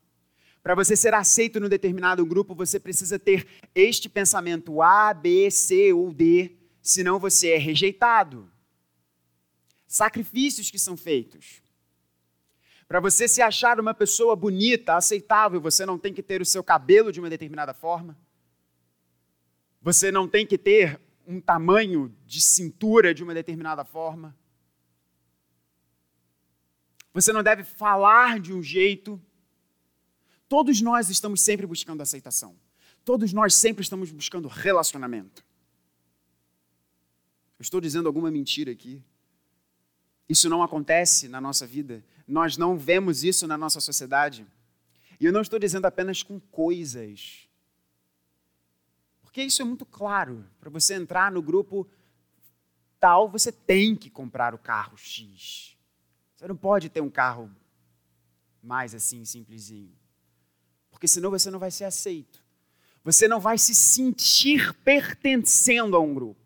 Para 0.62 0.74
você 0.74 0.96
ser 0.96 1.14
aceito 1.14 1.60
no 1.60 1.68
determinado 1.68 2.24
grupo, 2.26 2.54
você 2.54 2.80
precisa 2.80 3.18
ter 3.18 3.46
este 3.74 4.08
pensamento 4.08 4.82
A, 4.82 5.14
B, 5.14 5.50
C 5.50 5.92
ou 5.92 6.12
D, 6.12 6.56
senão 6.82 7.20
você 7.20 7.50
é 7.50 7.58
rejeitado. 7.58 8.50
Sacrifícios 9.86 10.70
que 10.70 10.78
são 10.78 10.96
feitos. 10.96 11.62
Para 12.88 13.00
você 13.00 13.26
se 13.26 13.42
achar 13.42 13.80
uma 13.80 13.92
pessoa 13.92 14.36
bonita, 14.36 14.94
aceitável, 14.94 15.60
você 15.60 15.84
não 15.84 15.98
tem 15.98 16.14
que 16.14 16.22
ter 16.22 16.40
o 16.40 16.44
seu 16.44 16.62
cabelo 16.62 17.10
de 17.10 17.18
uma 17.18 17.28
determinada 17.28 17.74
forma. 17.74 18.16
Você 19.82 20.10
não 20.12 20.28
tem 20.28 20.46
que 20.46 20.56
ter 20.56 21.00
um 21.26 21.40
tamanho 21.40 22.14
de 22.24 22.40
cintura 22.40 23.12
de 23.12 23.24
uma 23.24 23.34
determinada 23.34 23.84
forma. 23.84 24.36
Você 27.12 27.32
não 27.32 27.42
deve 27.42 27.64
falar 27.64 28.38
de 28.38 28.52
um 28.52 28.62
jeito. 28.62 29.20
Todos 30.48 30.80
nós 30.80 31.10
estamos 31.10 31.40
sempre 31.40 31.66
buscando 31.66 32.02
aceitação. 32.02 32.56
Todos 33.04 33.32
nós 33.32 33.54
sempre 33.54 33.82
estamos 33.82 34.12
buscando 34.12 34.46
relacionamento. 34.48 35.44
Eu 37.58 37.62
estou 37.62 37.80
dizendo 37.80 38.06
alguma 38.06 38.30
mentira 38.30 38.70
aqui? 38.70 39.02
Isso 40.28 40.48
não 40.48 40.62
acontece 40.62 41.28
na 41.28 41.40
nossa 41.40 41.66
vida. 41.66 42.04
Nós 42.26 42.56
não 42.56 42.76
vemos 42.76 43.22
isso 43.22 43.46
na 43.46 43.56
nossa 43.56 43.80
sociedade. 43.80 44.46
E 45.20 45.24
eu 45.24 45.32
não 45.32 45.40
estou 45.40 45.58
dizendo 45.58 45.86
apenas 45.86 46.22
com 46.22 46.40
coisas. 46.40 47.48
Porque 49.22 49.42
isso 49.42 49.62
é 49.62 49.64
muito 49.64 49.86
claro. 49.86 50.44
Para 50.58 50.70
você 50.70 50.94
entrar 50.94 51.30
no 51.30 51.40
grupo 51.40 51.88
tal, 52.98 53.28
você 53.28 53.52
tem 53.52 53.94
que 53.94 54.10
comprar 54.10 54.54
o 54.54 54.58
carro 54.58 54.96
X. 54.96 55.76
Você 56.34 56.48
não 56.48 56.56
pode 56.56 56.88
ter 56.88 57.00
um 57.00 57.10
carro 57.10 57.50
mais 58.62 58.94
assim, 58.94 59.24
simplesinho. 59.24 59.94
Porque 60.90 61.06
senão 61.06 61.30
você 61.30 61.50
não 61.50 61.58
vai 61.58 61.70
ser 61.70 61.84
aceito. 61.84 62.42
Você 63.04 63.28
não 63.28 63.38
vai 63.38 63.56
se 63.58 63.74
sentir 63.74 64.74
pertencendo 64.82 65.94
a 65.94 66.00
um 66.00 66.12
grupo. 66.12 66.45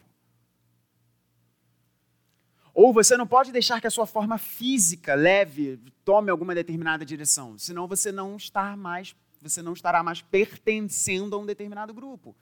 Ou 2.83 2.95
você 2.95 3.15
não 3.15 3.27
pode 3.27 3.53
deixar 3.53 3.79
que 3.79 3.87
a 3.87 3.91
sua 3.91 4.07
forma 4.07 4.39
física 4.39 5.15
leve, 5.15 5.79
tome 6.03 6.31
alguma 6.31 6.55
determinada 6.55 7.05
direção, 7.05 7.59
senão 7.59 7.87
você 7.87 8.11
não 8.11 8.39
está 8.39 8.75
mais, 8.75 9.15
você 9.39 9.61
não 9.61 9.75
estará 9.75 10.03
mais 10.03 10.23
pertencendo 10.23 11.37
a 11.37 11.39
um 11.39 11.45
determinado 11.45 11.93
grupo. 11.93 12.35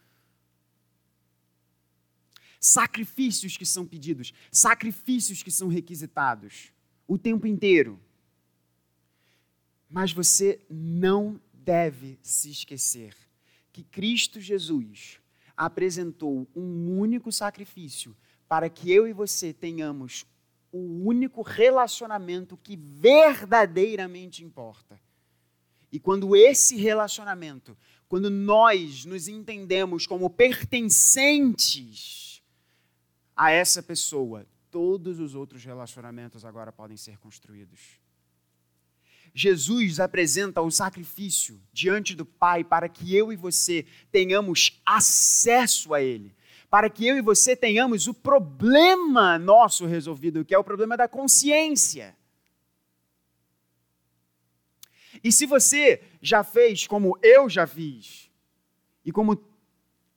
Sacrifícios 2.61 3.57
que 3.57 3.67
são 3.67 3.85
pedidos, 3.85 4.33
sacrifícios 4.53 5.43
que 5.43 5.51
são 5.51 5.67
requisitados 5.67 6.73
o 7.09 7.19
tempo 7.19 7.45
inteiro. 7.45 7.99
Mas 9.91 10.13
você 10.13 10.61
não 10.71 11.41
deve 11.53 12.17
se 12.23 12.49
esquecer 12.49 13.13
que 13.73 13.83
Cristo 13.83 14.41
Jesus 14.41 15.19
apresentou 15.57 16.47
um 16.55 16.97
único 16.97 17.33
sacrifício 17.33 18.17
para 18.49 18.71
que 18.71 18.91
eu 18.91 19.07
e 19.07 19.13
você 19.13 19.53
tenhamos 19.53 20.25
o 20.73 21.07
único 21.07 21.43
relacionamento 21.43 22.57
que 22.57 22.77
verdadeiramente 22.77 24.43
importa. 24.43 24.99
E 25.91 25.99
quando 25.99 26.37
esse 26.37 26.77
relacionamento, 26.77 27.77
quando 28.09 28.31
nós 28.31 29.05
nos 29.05 29.29
entendemos 29.29 30.07
como 30.07 30.31
pertencentes 30.31 32.43
a 33.37 33.51
essa 33.51 33.83
pessoa, 33.83 34.47
todos 34.71 35.19
os 35.19 35.35
outros 35.35 35.65
relacionamentos 35.65 36.45
agora 36.45 36.73
podem 36.73 36.97
ser 36.97 37.19
construídos. 37.19 37.99
Jesus 39.35 40.01
apresenta 40.01 40.61
o 40.61 40.71
sacrifício 40.71 41.61
diante 41.73 42.15
do 42.15 42.25
Pai 42.25 42.65
para 42.65 42.89
que 42.89 43.15
eu 43.15 43.33
e 43.33 43.37
você 43.37 43.87
tenhamos 44.11 44.81
acesso 44.85 45.95
a 45.95 46.03
Ele 46.03 46.35
para 46.71 46.91
que 46.91 47.07
eu 47.07 47.17
e 47.17 47.23
você 47.23 47.57
tenhamos 47.57 48.07
o 48.07 48.15
problema 48.15 49.39
nosso 49.39 49.87
resolvido, 49.87 50.45
que 50.45 50.55
é 50.55 50.59
o 50.59 50.65
problema 50.65 50.97
da 50.97 51.09
consciência. 51.09 52.17
E 55.25 55.33
se 55.33 55.47
você 55.47 56.03
já 56.21 56.45
fez 56.45 56.87
como 56.87 57.19
eu 57.23 57.49
já 57.49 57.67
fiz, 57.67 58.31
e 59.05 59.11
como 59.11 59.43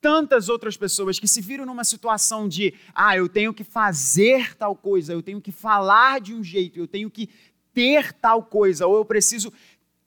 tantas 0.01 0.49
outras 0.49 0.75
pessoas 0.75 1.19
que 1.19 1.27
se 1.27 1.41
viram 1.41 1.65
numa 1.65 1.83
situação 1.83 2.47
de, 2.47 2.73
ah, 2.93 3.15
eu 3.15 3.29
tenho 3.29 3.53
que 3.53 3.63
fazer 3.63 4.55
tal 4.55 4.75
coisa, 4.75 5.13
eu 5.13 5.21
tenho 5.21 5.39
que 5.39 5.51
falar 5.51 6.19
de 6.19 6.33
um 6.33 6.43
jeito, 6.43 6.79
eu 6.79 6.87
tenho 6.87 7.09
que 7.09 7.29
ter 7.73 8.11
tal 8.13 8.43
coisa, 8.43 8.85
ou 8.87 8.97
eu 8.97 9.05
preciso 9.05 9.53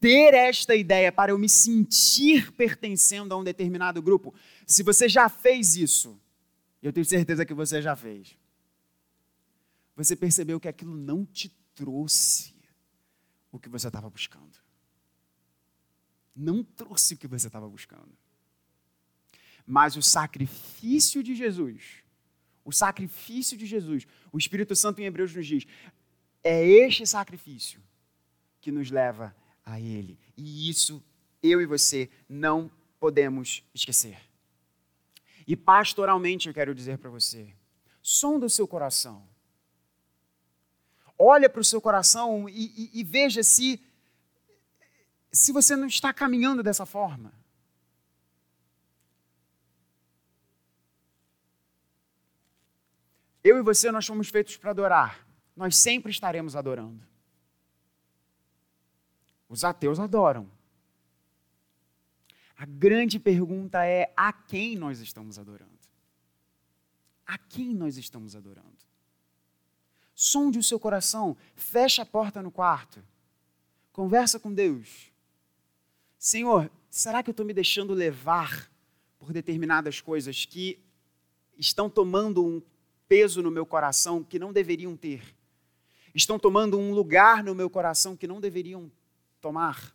ter 0.00 0.34
esta 0.34 0.74
ideia 0.74 1.10
para 1.10 1.32
eu 1.32 1.38
me 1.38 1.48
sentir 1.48 2.52
pertencendo 2.52 3.32
a 3.32 3.38
um 3.38 3.44
determinado 3.44 4.02
grupo. 4.02 4.34
Se 4.66 4.82
você 4.82 5.08
já 5.08 5.30
fez 5.30 5.76
isso, 5.76 6.20
eu 6.86 6.92
tenho 6.92 7.06
certeza 7.06 7.46
que 7.46 7.54
você 7.54 7.80
já 7.80 7.96
fez. 7.96 8.36
Você 9.96 10.14
percebeu 10.14 10.60
que 10.60 10.68
aquilo 10.68 10.94
não 10.94 11.24
te 11.24 11.48
trouxe 11.74 12.54
o 13.50 13.58
que 13.58 13.70
você 13.70 13.86
estava 13.86 14.10
buscando. 14.10 14.58
Não 16.36 16.62
trouxe 16.62 17.14
o 17.14 17.16
que 17.16 17.26
você 17.26 17.46
estava 17.46 17.66
buscando. 17.68 18.12
Mas 19.66 19.96
o 19.96 20.02
sacrifício 20.02 21.22
de 21.22 21.34
Jesus, 21.34 22.02
o 22.62 22.70
sacrifício 22.70 23.56
de 23.56 23.64
Jesus, 23.64 24.06
o 24.30 24.36
Espírito 24.36 24.76
Santo 24.76 25.00
em 25.00 25.06
Hebreus 25.06 25.34
nos 25.34 25.46
diz, 25.46 25.64
é 26.42 26.66
este 26.66 27.06
sacrifício 27.06 27.80
que 28.60 28.70
nos 28.70 28.90
leva 28.90 29.34
a 29.64 29.80
Ele. 29.80 30.18
E 30.36 30.68
isso 30.68 31.02
eu 31.42 31.62
e 31.62 31.66
você 31.66 32.10
não 32.28 32.70
podemos 32.98 33.64
esquecer. 33.72 34.33
E 35.46 35.56
pastoralmente 35.56 36.48
eu 36.48 36.54
quero 36.54 36.74
dizer 36.74 36.98
para 36.98 37.10
você: 37.10 37.54
sonda 38.02 38.46
o 38.46 38.50
seu 38.50 38.66
coração. 38.66 39.26
Olha 41.18 41.48
para 41.48 41.60
o 41.60 41.64
seu 41.64 41.80
coração 41.80 42.48
e, 42.48 42.90
e, 42.92 43.00
e 43.00 43.04
veja 43.04 43.42
se, 43.42 43.80
se 45.30 45.52
você 45.52 45.76
não 45.76 45.86
está 45.86 46.12
caminhando 46.12 46.62
dessa 46.62 46.84
forma. 46.84 47.32
Eu 53.44 53.58
e 53.58 53.62
você, 53.62 53.92
nós 53.92 54.06
fomos 54.06 54.30
feitos 54.30 54.56
para 54.56 54.70
adorar. 54.70 55.26
Nós 55.54 55.76
sempre 55.76 56.10
estaremos 56.10 56.56
adorando. 56.56 57.06
Os 59.48 59.62
ateus 59.62 60.00
adoram. 60.00 60.50
A 62.56 62.66
grande 62.66 63.18
pergunta 63.18 63.84
é: 63.84 64.12
a 64.16 64.32
quem 64.32 64.76
nós 64.76 65.00
estamos 65.00 65.38
adorando? 65.38 65.72
A 67.26 67.38
quem 67.38 67.74
nós 67.74 67.96
estamos 67.96 68.36
adorando? 68.36 68.68
Sonde 70.14 70.58
o 70.58 70.62
seu 70.62 70.78
coração, 70.78 71.36
feche 71.56 72.00
a 72.00 72.06
porta 72.06 72.40
no 72.42 72.50
quarto, 72.50 73.04
conversa 73.92 74.38
com 74.38 74.52
Deus. 74.52 75.12
Senhor, 76.18 76.70
será 76.88 77.22
que 77.22 77.30
eu 77.30 77.32
estou 77.32 77.44
me 77.44 77.52
deixando 77.52 77.92
levar 77.92 78.70
por 79.18 79.32
determinadas 79.32 80.00
coisas 80.00 80.44
que 80.44 80.78
estão 81.58 81.90
tomando 81.90 82.44
um 82.44 82.62
peso 83.08 83.42
no 83.42 83.50
meu 83.50 83.66
coração 83.66 84.22
que 84.22 84.38
não 84.38 84.52
deveriam 84.52 84.96
ter? 84.96 85.22
Estão 86.14 86.38
tomando 86.38 86.78
um 86.78 86.94
lugar 86.94 87.42
no 87.42 87.54
meu 87.54 87.68
coração 87.68 88.16
que 88.16 88.28
não 88.28 88.40
deveriam 88.40 88.90
tomar? 89.40 89.94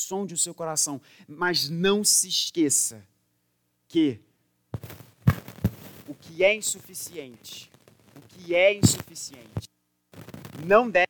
Sonde 0.00 0.34
o 0.34 0.38
seu 0.38 0.54
coração, 0.54 1.00
mas 1.28 1.68
não 1.68 2.02
se 2.02 2.28
esqueça 2.28 3.06
que 3.88 4.20
o 6.06 6.14
que 6.14 6.44
é 6.44 6.54
insuficiente, 6.54 7.70
o 8.16 8.20
que 8.28 8.54
é 8.54 8.74
insuficiente, 8.74 9.68
não 10.64 10.90
deve, 10.90 11.08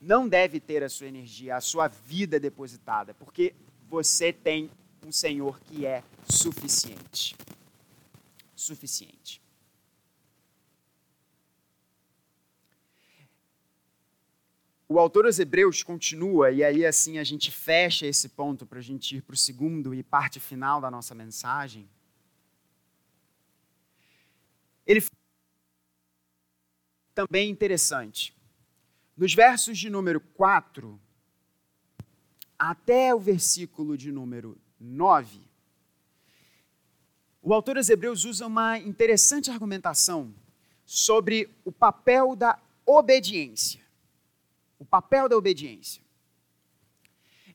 não 0.00 0.28
deve 0.28 0.60
ter 0.60 0.82
a 0.82 0.88
sua 0.88 1.06
energia, 1.06 1.56
a 1.56 1.60
sua 1.60 1.88
vida 1.88 2.38
depositada, 2.38 3.14
porque 3.14 3.54
você 3.88 4.32
tem 4.32 4.70
um 5.04 5.12
Senhor 5.12 5.58
que 5.60 5.86
é 5.86 6.02
suficiente. 6.28 7.36
Suficiente. 8.54 9.40
O 14.90 14.98
autor 14.98 15.26
aos 15.26 15.38
Hebreus 15.38 15.82
continua, 15.82 16.50
e 16.50 16.64
aí 16.64 16.86
assim 16.86 17.18
a 17.18 17.24
gente 17.24 17.50
fecha 17.50 18.06
esse 18.06 18.30
ponto 18.30 18.64
para 18.64 18.78
a 18.78 18.82
gente 18.82 19.18
ir 19.18 19.22
para 19.22 19.34
o 19.34 19.36
segundo 19.36 19.94
e 19.94 20.02
parte 20.02 20.40
final 20.40 20.80
da 20.80 20.90
nossa 20.90 21.14
mensagem. 21.14 21.86
Ele 24.86 25.04
também 27.14 27.50
interessante. 27.50 28.34
Nos 29.14 29.34
versos 29.34 29.76
de 29.76 29.90
número 29.90 30.20
4 30.20 30.98
até 32.58 33.14
o 33.14 33.20
versículo 33.20 33.94
de 33.94 34.10
número 34.10 34.56
9, 34.80 35.42
o 37.42 37.52
autor 37.52 37.76
aos 37.76 37.90
Hebreus 37.90 38.24
usa 38.24 38.46
uma 38.46 38.78
interessante 38.78 39.50
argumentação 39.50 40.34
sobre 40.86 41.54
o 41.62 41.70
papel 41.70 42.34
da 42.34 42.58
obediência 42.86 43.87
o 44.78 44.84
papel 44.84 45.28
da 45.28 45.36
obediência. 45.36 46.02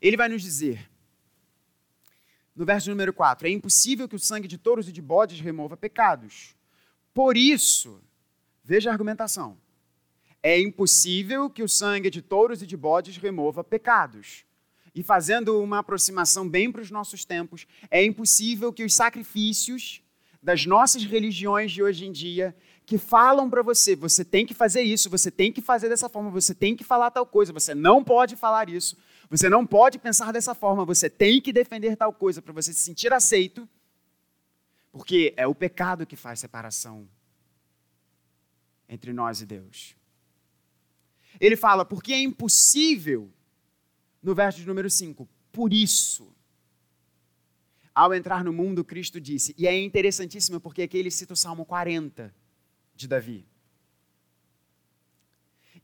Ele 0.01 0.17
vai 0.17 0.27
nos 0.27 0.41
dizer, 0.41 0.89
no 2.55 2.65
verso 2.65 2.89
número 2.89 3.13
4, 3.13 3.47
é 3.47 3.51
impossível 3.51 4.07
que 4.07 4.15
o 4.15 4.19
sangue 4.19 4.47
de 4.47 4.57
touros 4.57 4.87
e 4.87 4.91
de 4.91 5.01
bodes 5.01 5.39
remova 5.39 5.75
pecados. 5.75 6.55
Por 7.13 7.35
isso, 7.37 8.01
veja 8.63 8.89
a 8.89 8.93
argumentação. 8.93 9.57
É 10.41 10.59
impossível 10.59 11.49
que 11.49 11.63
o 11.63 11.69
sangue 11.69 12.09
de 12.09 12.21
touros 12.21 12.61
e 12.61 12.67
de 12.67 12.75
bodes 12.75 13.17
remova 13.17 13.63
pecados. 13.63 14.45
E 14.93 15.01
fazendo 15.01 15.59
uma 15.61 15.79
aproximação 15.79 16.47
bem 16.47 16.71
para 16.71 16.81
os 16.81 16.91
nossos 16.91 17.25
tempos, 17.25 17.65
é 17.89 18.03
impossível 18.03 18.71
que 18.71 18.83
os 18.83 18.93
sacrifícios 18.93 20.03
das 20.41 20.65
nossas 20.65 21.05
religiões 21.05 21.71
de 21.71 21.81
hoje 21.81 22.05
em 22.05 22.11
dia 22.11 22.55
que 22.85 22.97
falam 22.97 23.49
para 23.49 23.61
você, 23.61 23.95
você 23.95 24.25
tem 24.25 24.45
que 24.45 24.53
fazer 24.53 24.81
isso, 24.81 25.09
você 25.09 25.31
tem 25.31 25.51
que 25.51 25.61
fazer 25.61 25.89
dessa 25.89 26.09
forma, 26.09 26.29
você 26.29 26.53
tem 26.53 26.75
que 26.75 26.83
falar 26.83 27.11
tal 27.11 27.25
coisa, 27.25 27.53
você 27.53 27.73
não 27.73 28.03
pode 28.03 28.35
falar 28.35 28.69
isso, 28.69 28.97
você 29.29 29.49
não 29.49 29.65
pode 29.65 29.97
pensar 29.99 30.33
dessa 30.33 30.53
forma, 30.53 30.83
você 30.83 31.09
tem 31.09 31.41
que 31.41 31.53
defender 31.53 31.95
tal 31.95 32.11
coisa 32.11 32.41
para 32.41 32.51
você 32.51 32.73
se 32.73 32.81
sentir 32.81 33.13
aceito, 33.13 33.67
porque 34.91 35.33
é 35.37 35.47
o 35.47 35.55
pecado 35.55 36.05
que 36.05 36.15
faz 36.15 36.39
separação 36.39 37.07
entre 38.87 39.13
nós 39.13 39.41
e 39.41 39.45
Deus. 39.45 39.95
Ele 41.39 41.55
fala, 41.55 41.85
porque 41.85 42.13
é 42.13 42.21
impossível, 42.21 43.31
no 44.21 44.35
verso 44.35 44.59
de 44.59 44.67
número 44.67 44.89
5, 44.89 45.27
por 45.51 45.73
isso. 45.73 46.31
Ao 47.95 48.13
entrar 48.13 48.43
no 48.43 48.51
mundo, 48.51 48.83
Cristo 48.83 49.21
disse, 49.21 49.55
e 49.57 49.67
é 49.67 49.81
interessantíssimo 49.81 50.59
porque 50.59 50.81
aqui 50.81 50.97
ele 50.97 51.09
cita 51.09 51.33
o 51.33 51.37
Salmo 51.37 51.65
40 51.65 52.42
de 53.03 53.07
Davi. 53.07 53.45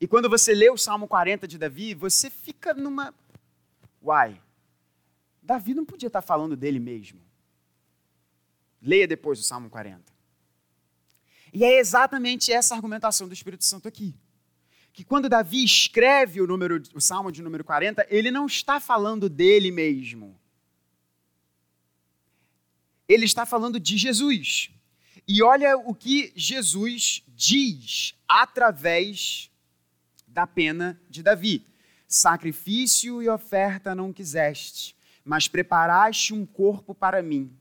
E 0.01 0.07
quando 0.07 0.29
você 0.29 0.53
lê 0.53 0.69
o 0.69 0.77
Salmo 0.77 1.07
40 1.07 1.47
de 1.47 1.57
Davi, 1.57 1.93
você 1.93 2.29
fica 2.29 2.73
numa. 2.73 3.13
Uai, 4.01 4.41
Davi 5.41 5.73
não 5.73 5.85
podia 5.85 6.07
estar 6.07 6.21
falando 6.21 6.55
dele 6.55 6.79
mesmo. 6.79 7.21
Leia 8.81 9.07
depois 9.07 9.39
o 9.39 9.43
Salmo 9.43 9.69
40. 9.69 10.11
E 11.51 11.63
é 11.65 11.79
exatamente 11.79 12.51
essa 12.51 12.75
argumentação 12.75 13.27
do 13.27 13.33
Espírito 13.33 13.65
Santo 13.65 13.87
aqui. 13.87 14.15
Que 14.93 15.03
quando 15.03 15.27
Davi 15.27 15.63
escreve 15.63 16.41
o, 16.41 16.47
número, 16.47 16.81
o 16.93 17.01
Salmo 17.01 17.31
de 17.31 17.41
número 17.41 17.63
40, 17.63 18.07
ele 18.09 18.31
não 18.31 18.45
está 18.45 18.79
falando 18.79 19.27
dele 19.27 19.69
mesmo. 19.71 20.39
Ele 23.07 23.25
está 23.25 23.45
falando 23.45 23.79
de 23.79 23.97
Jesus. 23.97 24.71
E 25.31 25.43
olha 25.43 25.77
o 25.77 25.93
que 25.93 26.33
Jesus 26.35 27.23
diz 27.27 28.15
através 28.27 29.51
da 30.27 30.47
pena 30.47 30.99
de 31.07 31.21
Davi: 31.21 31.67
Sacrifício 32.07 33.21
e 33.21 33.29
oferta 33.29 33.93
não 33.93 34.11
quiseste, 34.11 34.95
mas 35.23 35.47
preparaste 35.47 36.33
um 36.33 36.47
corpo 36.47 36.95
para 36.95 37.21
mim. 37.21 37.55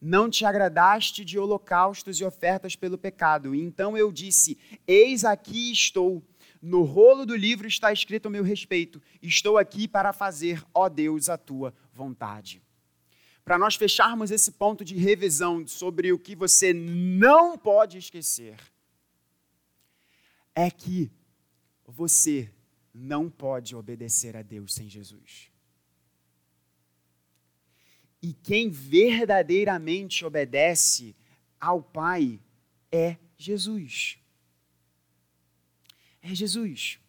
Não 0.00 0.30
te 0.30 0.44
agradaste 0.44 1.24
de 1.24 1.36
holocaustos 1.40 2.20
e 2.20 2.24
ofertas 2.24 2.76
pelo 2.76 2.96
pecado. 2.96 3.52
Então 3.52 3.98
eu 3.98 4.12
disse: 4.12 4.56
Eis 4.86 5.24
aqui 5.24 5.72
estou. 5.72 6.22
No 6.62 6.84
rolo 6.84 7.26
do 7.26 7.34
livro 7.34 7.66
está 7.66 7.92
escrito 7.92 8.26
o 8.26 8.30
meu 8.30 8.44
respeito. 8.44 9.02
Estou 9.20 9.58
aqui 9.58 9.88
para 9.88 10.12
fazer, 10.12 10.64
ó 10.72 10.88
Deus, 10.88 11.28
a 11.28 11.36
tua 11.36 11.74
vontade 11.92 12.62
para 13.48 13.56
nós 13.56 13.76
fecharmos 13.76 14.30
esse 14.30 14.52
ponto 14.52 14.84
de 14.84 14.94
revisão 14.94 15.66
sobre 15.66 16.12
o 16.12 16.18
que 16.18 16.36
você 16.36 16.74
não 16.74 17.56
pode 17.56 17.96
esquecer, 17.96 18.58
é 20.54 20.70
que 20.70 21.10
você 21.86 22.52
não 22.92 23.30
pode 23.30 23.74
obedecer 23.74 24.36
a 24.36 24.42
Deus 24.42 24.74
sem 24.74 24.86
Jesus. 24.86 25.50
E 28.20 28.34
quem 28.34 28.68
verdadeiramente 28.68 30.26
obedece 30.26 31.16
ao 31.58 31.82
Pai 31.82 32.42
é 32.92 33.16
Jesus. 33.38 34.18
É 36.20 36.34
Jesus. 36.34 37.00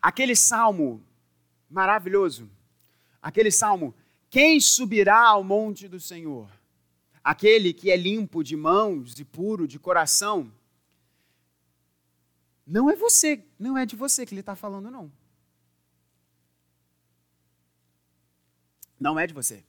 Aquele 0.00 0.36
salmo 0.36 1.04
maravilhoso, 1.68 2.48
aquele 3.20 3.50
salmo 3.50 3.92
Quem 4.30 4.60
subirá 4.60 5.26
ao 5.26 5.42
monte 5.42 5.88
do 5.88 5.98
Senhor? 5.98 6.48
Aquele 7.22 7.74
que 7.74 7.90
é 7.90 7.96
limpo 7.96 8.44
de 8.44 8.56
mãos 8.56 9.18
e 9.18 9.24
puro 9.24 9.66
de 9.66 9.78
coração. 9.78 10.50
Não 12.64 12.88
é 12.88 12.94
você, 12.94 13.44
não 13.58 13.76
é 13.76 13.84
de 13.84 13.96
você 13.96 14.24
que 14.24 14.32
ele 14.32 14.40
está 14.40 14.54
falando, 14.54 14.88
não. 14.88 15.12
Não 18.98 19.18
é 19.18 19.26
de 19.26 19.34
você. 19.34 19.64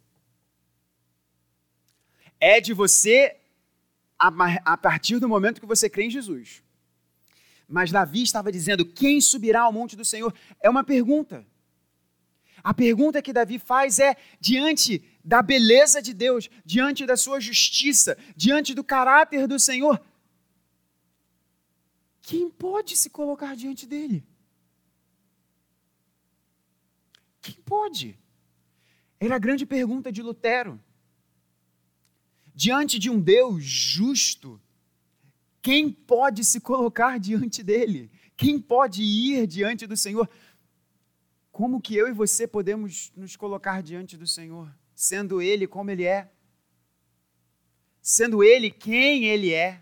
É 2.39 2.61
de 2.61 2.73
você 2.73 3.37
a, 4.19 4.77
partir 4.77 5.19
do 5.19 5.27
momento 5.27 5.59
que 5.59 5.65
você 5.65 5.89
crê 5.89 6.05
em 6.05 6.11
Jesus. 6.11 6.61
Mas 7.67 7.91
Davi 7.91 8.21
estava 8.21 8.51
dizendo: 8.51 8.85
quem 8.85 9.19
subirá 9.19 9.61
ao 9.61 9.73
monte 9.73 9.95
do 9.95 10.05
Senhor? 10.05 10.33
É 10.59 10.69
uma 10.69 10.83
pergunta. 10.83 11.45
A 12.63 12.73
pergunta 12.73 13.21
que 13.21 13.33
Davi 13.33 13.57
faz 13.57 13.99
é: 13.99 14.15
diante 14.39 15.03
da 15.23 15.41
beleza 15.41 16.01
de 16.01 16.13
Deus, 16.13 16.49
diante 16.65 17.05
da 17.05 17.17
sua 17.17 17.39
justiça, 17.39 18.17
diante 18.35 18.73
do 18.73 18.83
caráter 18.83 19.47
do 19.47 19.59
Senhor, 19.59 20.01
quem 22.21 22.49
pode 22.49 22.95
se 22.95 23.09
colocar 23.09 23.55
diante 23.55 23.85
dele? 23.85 24.23
Quem 27.41 27.55
pode? 27.55 28.17
Era 29.19 29.35
a 29.35 29.39
grande 29.39 29.65
pergunta 29.65 30.11
de 30.11 30.21
Lutero. 30.21 30.79
Diante 32.53 32.99
de 32.99 33.09
um 33.09 33.19
Deus 33.19 33.63
justo, 33.63 34.61
quem 35.61 35.91
pode 35.91 36.43
se 36.43 36.59
colocar 36.59 37.19
diante 37.19 37.63
dele? 37.63 38.11
Quem 38.35 38.59
pode 38.59 39.03
ir 39.03 39.45
diante 39.47 39.85
do 39.85 39.95
Senhor? 39.95 40.29
Como 41.61 41.79
que 41.79 41.95
eu 41.95 42.07
e 42.07 42.11
você 42.11 42.47
podemos 42.47 43.11
nos 43.15 43.35
colocar 43.35 43.83
diante 43.83 44.17
do 44.17 44.25
Senhor, 44.25 44.67
sendo 44.95 45.39
Ele 45.39 45.67
como 45.67 45.91
Ele 45.91 46.05
é? 46.05 46.27
Sendo 48.01 48.43
Ele 48.43 48.71
quem 48.71 49.25
Ele 49.25 49.53
é? 49.53 49.79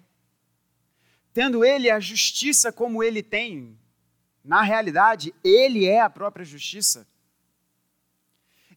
Tendo 1.34 1.63
Ele 1.63 1.89
a 1.89 1.98
justiça 1.98 2.70
como 2.70 3.02
Ele 3.02 3.24
tem? 3.24 3.80
Na 4.44 4.62
realidade, 4.62 5.34
Ele 5.42 5.86
é 5.86 6.02
a 6.02 6.10
própria 6.10 6.44
justiça. 6.44 7.08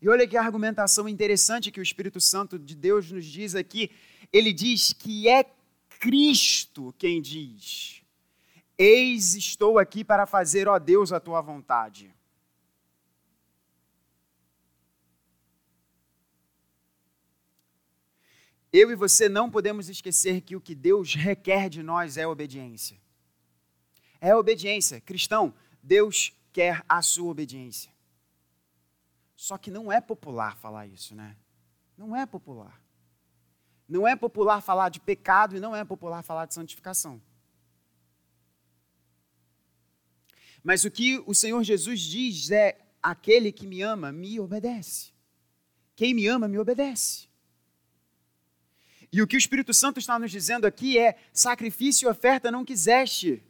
E 0.01 0.09
olha 0.09 0.25
que 0.25 0.37
argumentação 0.37 1.09
interessante 1.09 1.73
que 1.73 1.81
o 1.81 1.83
Espírito 1.83 2.21
Santo 2.21 2.57
de 2.57 2.77
Deus 2.77 3.11
nos 3.11 3.27
diz 3.27 3.57
aqui. 3.57 3.91
Ele 4.33 4.53
diz 4.53 4.93
que 4.93 5.29
é 5.29 5.45
Cristo 5.99 6.95
quem 6.97 7.21
diz: 7.21 8.01
Eis 8.79 9.35
estou 9.35 9.77
aqui 9.81 10.05
para 10.05 10.25
fazer, 10.25 10.69
ó 10.69 10.79
Deus, 10.79 11.13
a 11.13 11.19
tua 11.19 11.41
vontade. 11.41 12.15
Eu 18.73 18.91
e 18.91 18.95
você 18.95 19.29
não 19.29 19.51
podemos 19.51 19.89
esquecer 19.89 20.41
que 20.41 20.57
o 20.57 20.61
que 20.61 20.75
Deus 20.75 21.15
requer 21.15 21.69
de 21.69 21.83
nós 21.83 22.17
é 22.17 22.27
obediência. 22.27 22.99
É 24.21 24.35
obediência. 24.35 25.01
Cristão, 25.01 25.55
Deus 25.83 26.33
quer 26.53 26.83
a 26.89 27.03
sua 27.03 27.31
obediência. 27.31 27.93
Só 29.37 29.59
que 29.59 29.71
não 29.71 29.93
é 29.93 30.01
popular 30.01 30.57
falar 30.57 30.87
isso, 30.87 31.15
né? 31.15 31.37
Não 31.99 32.17
é 32.17 32.25
popular. 32.25 32.81
Não 33.89 34.09
é 34.09 34.17
popular 34.17 34.63
falar 34.63 34.89
de 34.89 35.01
pecado 35.01 35.57
e 35.57 35.61
não 35.61 35.77
é 35.77 35.85
popular 35.85 36.23
falar 36.23 36.47
de 36.47 36.55
santificação. 36.55 37.21
Mas 40.63 40.85
o 40.85 40.91
que 40.91 41.19
o 41.27 41.35
Senhor 41.35 41.63
Jesus 41.63 42.01
diz 42.01 42.51
é: 42.51 42.79
aquele 43.03 43.53
que 43.53 43.67
me 43.67 43.83
ama, 43.83 44.13
me 44.13 44.39
obedece. 44.41 45.13
Quem 45.95 46.15
me 46.15 46.27
ama, 46.27 46.49
me 46.49 46.59
obedece. 46.59 47.32
E 49.13 49.21
o 49.21 49.27
que 49.27 49.37
o 49.37 49.39
Espírito 49.39 49.75
Santo 49.75 50.01
está 50.01 50.19
nos 50.19 50.31
dizendo 50.31 50.67
aqui 50.67 50.99
é: 50.99 51.19
sacrifício 51.33 52.09
e 52.09 52.11
oferta 52.11 52.51
não 52.51 52.65
quiseste. 52.65 53.43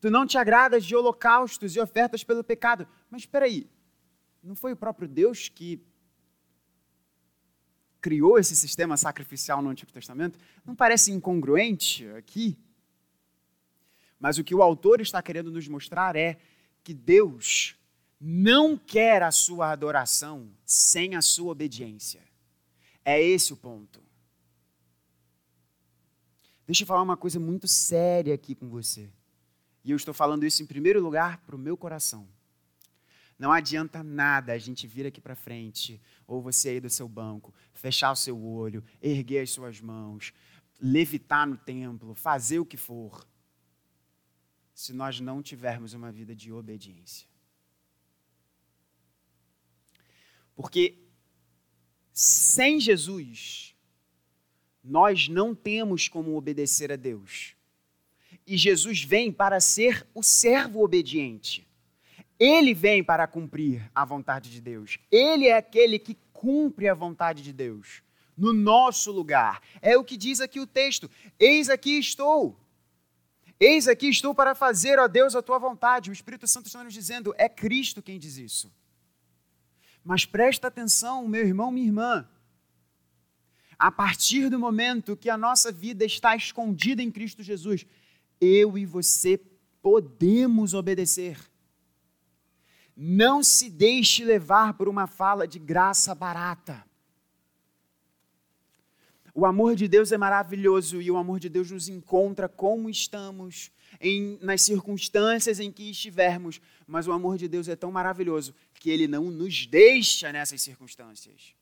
Tu 0.00 0.10
não 0.10 0.26
te 0.26 0.36
agradas 0.36 0.84
de 0.84 0.94
holocaustos 0.94 1.74
e 1.74 1.80
ofertas 1.80 2.22
pelo 2.22 2.44
pecado. 2.44 2.86
Mas 3.10 3.22
espera 3.22 3.46
aí, 3.46 3.68
não 4.42 4.54
foi 4.54 4.72
o 4.72 4.76
próprio 4.76 5.08
Deus 5.08 5.48
que 5.48 5.82
criou 8.00 8.38
esse 8.38 8.54
sistema 8.54 8.96
sacrificial 8.96 9.60
no 9.60 9.70
Antigo 9.70 9.90
Testamento? 9.90 10.38
Não 10.64 10.74
parece 10.74 11.10
incongruente 11.10 12.06
aqui? 12.10 12.56
Mas 14.20 14.38
o 14.38 14.44
que 14.44 14.54
o 14.54 14.62
autor 14.62 15.00
está 15.00 15.22
querendo 15.22 15.50
nos 15.50 15.66
mostrar 15.66 16.16
é 16.16 16.38
que 16.84 16.92
Deus 16.92 17.76
não 18.20 18.76
quer 18.76 19.22
a 19.22 19.30
sua 19.30 19.70
adoração 19.70 20.50
sem 20.64 21.14
a 21.14 21.22
sua 21.22 21.52
obediência. 21.52 22.22
É 23.04 23.22
esse 23.22 23.52
o 23.52 23.56
ponto. 23.56 24.07
Deixa 26.68 26.82
eu 26.82 26.86
falar 26.86 27.00
uma 27.00 27.16
coisa 27.16 27.40
muito 27.40 27.66
séria 27.66 28.34
aqui 28.34 28.54
com 28.54 28.68
você. 28.68 29.10
E 29.82 29.90
eu 29.90 29.96
estou 29.96 30.12
falando 30.12 30.44
isso 30.44 30.62
em 30.62 30.66
primeiro 30.66 31.02
lugar 31.02 31.38
para 31.38 31.56
o 31.56 31.58
meu 31.58 31.78
coração. 31.78 32.28
Não 33.38 33.50
adianta 33.50 34.02
nada 34.02 34.52
a 34.52 34.58
gente 34.58 34.86
vir 34.86 35.06
aqui 35.06 35.18
para 35.18 35.34
frente, 35.34 35.98
ou 36.26 36.42
você 36.42 36.68
aí 36.68 36.80
do 36.80 36.90
seu 36.90 37.08
banco, 37.08 37.54
fechar 37.72 38.12
o 38.12 38.16
seu 38.16 38.38
olho, 38.44 38.84
erguer 39.00 39.40
as 39.40 39.50
suas 39.50 39.80
mãos, 39.80 40.34
levitar 40.78 41.46
no 41.46 41.56
templo, 41.56 42.14
fazer 42.14 42.58
o 42.58 42.66
que 42.66 42.76
for, 42.76 43.26
se 44.74 44.92
nós 44.92 45.20
não 45.20 45.42
tivermos 45.42 45.94
uma 45.94 46.12
vida 46.12 46.36
de 46.36 46.52
obediência. 46.52 47.26
Porque 50.54 51.02
sem 52.12 52.78
Jesus, 52.78 53.74
nós 54.82 55.28
não 55.28 55.54
temos 55.54 56.08
como 56.08 56.36
obedecer 56.36 56.92
a 56.92 56.96
Deus. 56.96 57.54
E 58.46 58.56
Jesus 58.56 59.02
vem 59.02 59.30
para 59.30 59.60
ser 59.60 60.06
o 60.14 60.22
servo 60.22 60.82
obediente. 60.82 61.66
Ele 62.38 62.72
vem 62.72 63.02
para 63.02 63.26
cumprir 63.26 63.90
a 63.94 64.04
vontade 64.04 64.50
de 64.50 64.60
Deus. 64.60 64.98
Ele 65.10 65.46
é 65.46 65.56
aquele 65.56 65.98
que 65.98 66.16
cumpre 66.32 66.88
a 66.88 66.94
vontade 66.94 67.42
de 67.42 67.52
Deus 67.52 68.02
no 68.36 68.52
nosso 68.52 69.10
lugar. 69.10 69.60
É 69.82 69.98
o 69.98 70.04
que 70.04 70.16
diz 70.16 70.40
aqui 70.40 70.60
o 70.60 70.66
texto: 70.66 71.10
Eis 71.38 71.68
aqui 71.68 71.98
estou. 71.98 72.58
Eis 73.60 73.88
aqui 73.88 74.08
estou 74.08 74.32
para 74.32 74.54
fazer, 74.54 75.00
ó 75.00 75.08
Deus, 75.08 75.34
a 75.34 75.42
tua 75.42 75.58
vontade. 75.58 76.10
O 76.10 76.12
Espírito 76.12 76.46
Santo 76.46 76.66
está 76.66 76.84
nos 76.84 76.94
dizendo: 76.94 77.34
é 77.36 77.48
Cristo 77.48 78.00
quem 78.00 78.18
diz 78.18 78.38
isso. 78.38 78.72
Mas 80.04 80.24
presta 80.24 80.68
atenção, 80.68 81.26
meu 81.26 81.44
irmão, 81.44 81.72
minha 81.72 81.86
irmã. 81.86 82.28
A 83.78 83.92
partir 83.92 84.50
do 84.50 84.58
momento 84.58 85.16
que 85.16 85.30
a 85.30 85.38
nossa 85.38 85.70
vida 85.70 86.04
está 86.04 86.34
escondida 86.34 87.00
em 87.00 87.10
Cristo 87.10 87.42
Jesus, 87.42 87.86
eu 88.40 88.76
e 88.76 88.84
você 88.84 89.40
podemos 89.80 90.74
obedecer. 90.74 91.38
Não 92.96 93.44
se 93.44 93.70
deixe 93.70 94.24
levar 94.24 94.74
por 94.74 94.88
uma 94.88 95.06
fala 95.06 95.46
de 95.46 95.60
graça 95.60 96.12
barata. 96.14 96.84
O 99.32 99.46
amor 99.46 99.76
de 99.76 99.86
Deus 99.86 100.10
é 100.10 100.18
maravilhoso 100.18 101.00
e 101.00 101.08
o 101.08 101.16
amor 101.16 101.38
de 101.38 101.48
Deus 101.48 101.70
nos 101.70 101.88
encontra 101.88 102.48
como 102.48 102.90
estamos, 102.90 103.70
em, 104.00 104.36
nas 104.42 104.62
circunstâncias 104.62 105.60
em 105.60 105.70
que 105.70 105.88
estivermos, 105.90 106.60
mas 106.88 107.06
o 107.06 107.12
amor 107.12 107.38
de 107.38 107.46
Deus 107.46 107.68
é 107.68 107.76
tão 107.76 107.92
maravilhoso 107.92 108.52
que 108.74 108.90
ele 108.90 109.06
não 109.06 109.30
nos 109.30 109.64
deixa 109.64 110.32
nessas 110.32 110.60
circunstâncias. 110.60 111.54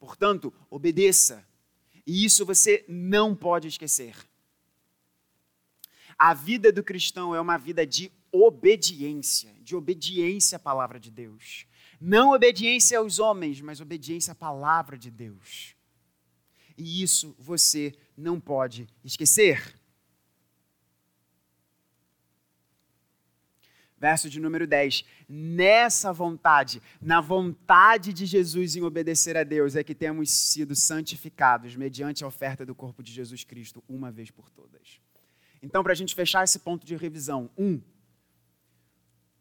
Portanto, 0.00 0.52
obedeça, 0.70 1.46
e 2.06 2.24
isso 2.24 2.46
você 2.46 2.84
não 2.88 3.36
pode 3.36 3.68
esquecer. 3.68 4.16
A 6.18 6.32
vida 6.32 6.72
do 6.72 6.82
cristão 6.82 7.34
é 7.34 7.40
uma 7.40 7.58
vida 7.58 7.86
de 7.86 8.10
obediência, 8.32 9.54
de 9.60 9.76
obediência 9.76 10.56
à 10.56 10.58
palavra 10.58 10.98
de 10.98 11.10
Deus. 11.10 11.66
Não 12.00 12.32
obediência 12.32 12.98
aos 12.98 13.18
homens, 13.18 13.60
mas 13.60 13.80
obediência 13.80 14.32
à 14.32 14.34
palavra 14.34 14.96
de 14.96 15.10
Deus. 15.10 15.76
E 16.78 17.02
isso 17.02 17.36
você 17.38 17.94
não 18.16 18.40
pode 18.40 18.88
esquecer. 19.04 19.78
Verso 24.00 24.30
de 24.30 24.40
número 24.40 24.66
10. 24.66 25.04
Nessa 25.28 26.12
vontade, 26.12 26.80
na 27.00 27.20
vontade 27.20 28.12
de 28.12 28.24
Jesus 28.24 28.74
em 28.74 28.82
obedecer 28.82 29.36
a 29.36 29.44
Deus, 29.44 29.76
é 29.76 29.84
que 29.84 29.94
temos 29.94 30.30
sido 30.30 30.74
santificados 30.74 31.76
mediante 31.76 32.24
a 32.24 32.26
oferta 32.26 32.64
do 32.64 32.74
corpo 32.74 33.02
de 33.02 33.12
Jesus 33.12 33.44
Cristo, 33.44 33.84
uma 33.88 34.10
vez 34.10 34.30
por 34.30 34.48
todas. 34.50 35.00
Então, 35.62 35.82
para 35.82 35.92
a 35.92 35.96
gente 35.96 36.14
fechar 36.14 36.42
esse 36.42 36.58
ponto 36.60 36.86
de 36.86 36.96
revisão, 36.96 37.50
um, 37.58 37.80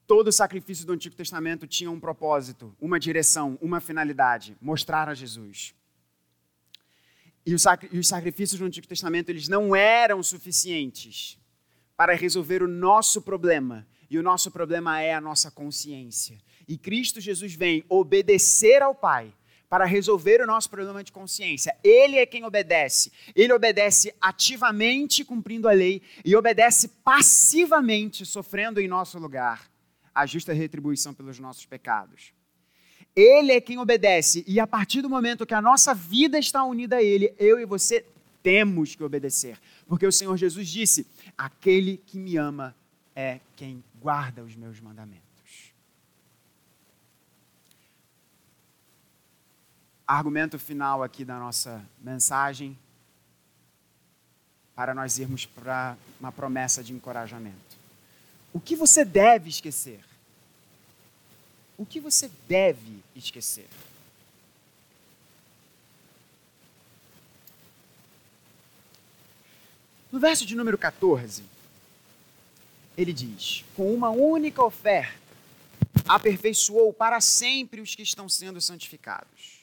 Todo 0.10 0.32
sacrifício 0.32 0.88
do 0.88 0.94
Antigo 0.94 1.16
Testamento 1.16 1.68
tinha 1.68 1.92
um 1.92 2.00
propósito, 2.00 2.76
uma 2.82 3.00
direção, 3.00 3.60
uma 3.62 3.80
finalidade: 3.80 4.58
mostrar 4.60 5.08
a 5.08 5.14
Jesus. 5.14 5.76
E 7.46 7.54
os 7.54 8.08
sacrifícios 8.08 8.60
do 8.60 8.66
Antigo 8.66 8.88
Testamento 8.88 9.30
eles 9.30 9.48
não 9.48 9.76
eram 9.76 10.24
suficientes 10.24 11.38
para 11.96 12.16
resolver 12.16 12.64
o 12.64 12.68
nosso 12.68 13.22
problema. 13.22 13.88
E 14.10 14.18
o 14.18 14.24
nosso 14.24 14.50
problema 14.50 15.02
é 15.02 15.14
a 15.14 15.22
nossa 15.22 15.52
consciência. 15.52 16.38
e 16.68 16.78
Cristo 16.78 17.20
Jesus 17.20 17.54
vem 17.54 17.84
obedecer 17.90 18.82
ao 18.82 18.94
Pai 18.94 19.34
para 19.70 19.86
resolver 19.86 20.42
o 20.42 20.48
nosso 20.48 20.70
problema 20.70 21.04
de 21.04 21.12
consciência. 21.12 21.76
Ele 21.84 22.18
é 22.18 22.26
quem 22.26 22.44
obedece. 22.44 23.12
Ele 23.36 23.54
obedece 23.54 24.14
ativamente 24.20 25.24
cumprindo 25.24 25.70
a 25.70 25.72
lei 25.72 26.02
e 26.26 26.36
obedece 26.36 26.88
passivamente 27.04 28.26
sofrendo 28.26 28.82
em 28.82 28.88
nosso 28.88 29.20
lugar 29.20 29.70
a 30.14 30.26
justa 30.26 30.54
retribuição 30.54 31.14
pelos 31.14 31.40
nossos 31.40 31.66
pecados. 31.66 32.34
Ele 33.16 33.52
é 33.52 33.62
quem 33.62 33.78
obedece 33.78 34.44
e 34.48 34.60
a 34.60 34.66
partir 34.66 35.02
do 35.02 35.10
momento 35.10 35.46
que 35.46 35.54
a 35.54 35.62
nossa 35.62 35.94
vida 35.94 36.40
está 36.40 36.64
unida 36.64 36.98
a 36.98 37.04
ele, 37.04 37.34
eu 37.38 37.60
e 37.60 37.66
você 37.66 38.06
temos 38.42 38.96
que 38.96 39.04
obedecer, 39.04 39.60
porque 39.88 40.08
o 40.08 40.12
Senhor 40.12 40.36
Jesus 40.38 40.68
disse: 40.68 41.06
"Aquele 41.38 41.98
que 41.98 42.18
me 42.18 42.38
ama 42.38 42.76
é 43.16 43.40
quem 43.56 43.84
guarda 44.02 44.44
os 44.44 44.56
meus 44.56 44.80
mandamentos". 44.80 45.30
argumento 50.10 50.58
final 50.58 51.04
aqui 51.04 51.24
da 51.24 51.38
nossa 51.38 51.86
mensagem 52.02 52.76
para 54.76 54.96
nós 54.96 55.20
irmos 55.20 55.46
para 55.46 55.96
uma 56.20 56.32
promessa 56.32 56.84
de 56.84 56.92
encorajamento. 56.94 57.78
O 58.52 58.60
que 58.60 58.76
você 58.76 59.06
deve 59.06 59.50
esquecer? 59.50 60.04
O 61.78 61.86
que 61.86 62.00
você 62.00 62.32
deve 62.48 63.04
esquecer? 63.16 63.68
No 70.12 70.20
verso 70.20 70.44
de 70.44 70.56
número 70.56 70.78
14, 70.78 71.44
ele 73.02 73.14
diz: 73.14 73.64
Com 73.76 73.94
uma 73.94 74.10
única 74.10 74.62
oferta, 74.64 75.18
aperfeiçoou 76.08 76.92
para 76.92 77.22
sempre 77.22 77.80
os 77.80 77.96
que 77.96 78.02
estão 78.02 78.28
sendo 78.28 78.60
santificados. 78.60 79.60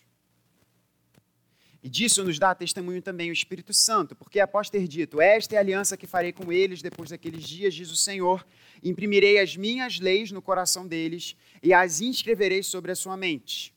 E 1.82 1.88
disso 1.88 2.24
nos 2.24 2.38
dá 2.38 2.54
testemunho 2.54 3.00
também 3.02 3.30
o 3.30 3.32
Espírito 3.32 3.72
Santo, 3.72 4.16
porque 4.16 4.40
após 4.40 4.70
ter 4.70 4.88
dito: 4.88 5.20
Esta 5.20 5.54
é 5.54 5.58
a 5.58 5.60
aliança 5.60 5.96
que 5.96 6.06
farei 6.06 6.32
com 6.32 6.50
eles 6.50 6.80
depois 6.80 7.10
daqueles 7.10 7.44
dias, 7.44 7.74
diz 7.74 7.90
o 7.90 7.96
Senhor, 7.96 8.44
imprimirei 8.82 9.38
as 9.38 9.54
minhas 9.54 10.00
leis 10.00 10.32
no 10.32 10.40
coração 10.40 10.86
deles 10.86 11.36
e 11.62 11.74
as 11.74 12.00
inscreverei 12.00 12.62
sobre 12.62 12.90
a 12.90 12.96
sua 12.96 13.18
mente. 13.18 13.74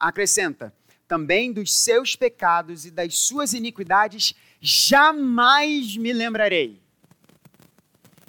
Acrescenta: 0.00 0.74
Também 1.06 1.52
dos 1.52 1.72
seus 1.74 2.16
pecados 2.16 2.86
e 2.86 2.90
das 2.90 3.14
suas 3.16 3.52
iniquidades 3.52 4.34
jamais 4.58 5.98
me 5.98 6.14
lembrarei. 6.14 6.81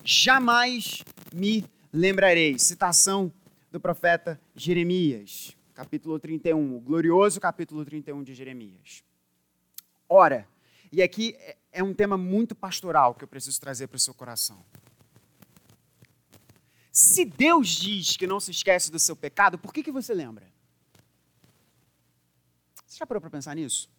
Jamais 0.04 1.02
me 1.34 1.64
lembrarei. 1.92 2.60
Citação 2.60 3.32
do 3.72 3.80
profeta 3.80 4.40
Jeremias, 4.54 5.56
capítulo 5.74 6.20
31, 6.20 6.76
o 6.76 6.80
glorioso 6.82 7.40
capítulo 7.40 7.86
31 7.86 8.22
de 8.22 8.36
Jeremias. 8.36 9.02
Ora, 10.10 10.46
e 10.92 11.02
aqui 11.02 11.36
é, 11.40 11.58
é 11.72 11.84
um 11.84 11.94
tema 11.94 12.18
muito 12.18 12.54
pastoral 12.54 13.16
que 13.16 13.24
eu 13.24 13.28
preciso 13.30 13.60
trazer 13.62 13.88
para 13.88 13.96
o 13.96 14.00
seu 14.00 14.14
coração. 14.14 14.64
Se 16.92 17.24
Deus 17.24 17.70
diz 17.70 18.18
que 18.18 18.28
não 18.28 18.42
se 18.42 18.52
esquece 18.52 18.92
do 18.92 19.00
seu 19.00 19.16
pecado, 19.16 19.58
por 19.58 19.74
que, 19.74 19.82
que 19.82 19.92
você 19.92 20.14
lembra? 20.14 20.46
Você 22.86 22.98
já 22.98 23.08
parou 23.08 23.22
para 23.22 23.30
pensar 23.30 23.56
nisso? 23.56 23.90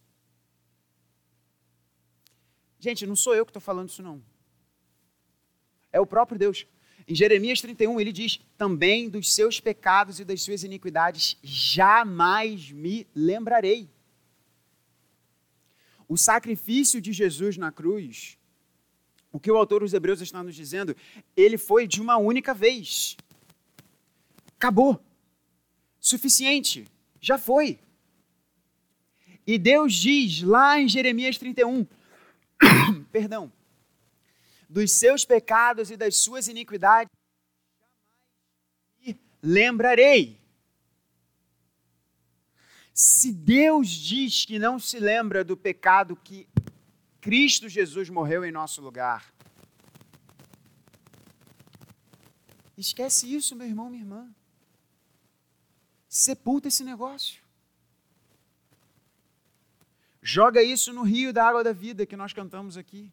Gente, 2.78 3.06
não 3.06 3.16
sou 3.16 3.34
eu 3.34 3.46
que 3.46 3.50
estou 3.50 3.62
falando 3.62 3.88
isso, 3.88 4.02
não. 4.02 4.22
É 5.94 6.00
o 6.00 6.06
próprio 6.06 6.36
Deus. 6.36 6.66
Em 7.06 7.14
Jeremias 7.14 7.60
31, 7.60 8.00
ele 8.00 8.12
diz: 8.12 8.40
Também 8.58 9.08
dos 9.08 9.32
seus 9.32 9.60
pecados 9.60 10.18
e 10.18 10.24
das 10.24 10.42
suas 10.42 10.64
iniquidades 10.64 11.38
jamais 11.40 12.72
me 12.72 13.06
lembrarei. 13.14 13.88
O 16.08 16.16
sacrifício 16.16 17.00
de 17.00 17.12
Jesus 17.12 17.56
na 17.56 17.70
cruz, 17.70 18.36
o 19.30 19.38
que 19.38 19.52
o 19.52 19.56
autor 19.56 19.82
dos 19.82 19.94
Hebreus 19.94 20.20
está 20.20 20.42
nos 20.42 20.56
dizendo, 20.56 20.96
ele 21.36 21.56
foi 21.56 21.86
de 21.86 22.02
uma 22.02 22.16
única 22.16 22.52
vez. 22.52 23.16
Acabou. 24.56 25.00
Suficiente. 26.00 26.86
Já 27.20 27.38
foi. 27.38 27.78
E 29.46 29.58
Deus 29.58 29.94
diz 29.94 30.42
lá 30.42 30.80
em 30.80 30.88
Jeremias 30.88 31.38
31, 31.38 31.86
perdão, 33.12 33.52
dos 34.68 34.92
seus 34.92 35.24
pecados 35.24 35.90
e 35.90 35.96
das 35.96 36.16
suas 36.16 36.48
iniquidades, 36.48 37.10
me 39.00 39.18
lembrarei. 39.42 40.40
Se 42.92 43.32
Deus 43.32 43.88
diz 43.88 44.44
que 44.44 44.58
não 44.58 44.78
se 44.78 44.98
lembra 44.98 45.42
do 45.42 45.56
pecado 45.56 46.16
que 46.16 46.48
Cristo 47.20 47.68
Jesus 47.68 48.08
morreu 48.08 48.44
em 48.44 48.52
nosso 48.52 48.80
lugar, 48.80 49.32
esquece 52.76 53.34
isso, 53.34 53.56
meu 53.56 53.66
irmão, 53.66 53.90
minha 53.90 54.02
irmã. 54.02 54.34
Sepulta 56.08 56.68
esse 56.68 56.84
negócio. 56.84 57.42
Joga 60.22 60.62
isso 60.62 60.92
no 60.92 61.02
rio 61.02 61.32
da 61.32 61.46
água 61.46 61.62
da 61.62 61.72
vida 61.72 62.06
que 62.06 62.16
nós 62.16 62.32
cantamos 62.32 62.76
aqui. 62.76 63.12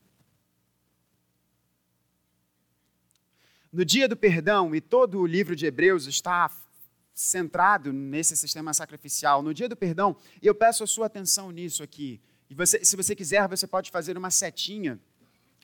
No 3.71 3.85
dia 3.85 4.05
do 4.05 4.17
perdão, 4.17 4.75
e 4.75 4.81
todo 4.81 5.19
o 5.19 5.25
livro 5.25 5.55
de 5.55 5.65
Hebreus 5.65 6.05
está 6.05 6.51
centrado 7.13 7.93
nesse 7.93 8.35
sistema 8.35 8.73
sacrificial, 8.73 9.41
no 9.41 9.53
dia 9.53 9.69
do 9.69 9.77
perdão, 9.77 10.15
eu 10.41 10.53
peço 10.53 10.83
a 10.83 10.87
sua 10.87 11.05
atenção 11.05 11.51
nisso 11.51 11.81
aqui. 11.81 12.19
E 12.49 12.53
você, 12.53 12.83
se 12.83 12.97
você 12.97 13.15
quiser, 13.15 13.47
você 13.47 13.65
pode 13.65 13.89
fazer 13.89 14.17
uma 14.17 14.29
setinha 14.29 14.99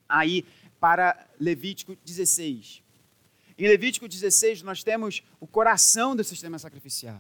aí 0.08 0.46
para 0.80 1.28
Levítico 1.38 1.98
16. 2.06 2.82
Em 3.58 3.68
Levítico 3.68 4.08
16, 4.08 4.62
nós 4.62 4.84
temos 4.84 5.22
o 5.40 5.46
coração 5.46 6.16
do 6.16 6.24
sistema 6.24 6.58
sacrificial, 6.58 7.20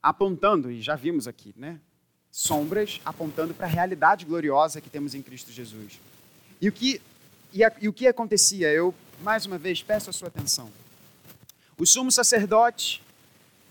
apontando, 0.00 0.70
e 0.70 0.80
já 0.80 0.94
vimos 0.94 1.26
aqui, 1.26 1.52
né? 1.56 1.80
Sombras 2.30 3.00
apontando 3.04 3.52
para 3.52 3.66
a 3.66 3.70
realidade 3.70 4.24
gloriosa 4.24 4.80
que 4.80 4.90
temos 4.90 5.14
em 5.14 5.22
Cristo 5.22 5.50
Jesus. 5.50 5.98
E 6.60 6.68
o 6.68 6.72
que, 6.72 7.00
e, 7.52 7.64
a, 7.64 7.72
e 7.80 7.88
o 7.88 7.92
que 7.92 8.06
acontecia? 8.06 8.70
Eu, 8.70 8.94
mais 9.20 9.46
uma 9.46 9.58
vez, 9.58 9.82
peço 9.82 10.10
a 10.10 10.12
sua 10.12 10.28
atenção. 10.28 10.70
O 11.78 11.86
sumo 11.86 12.10
sacerdote 12.10 13.02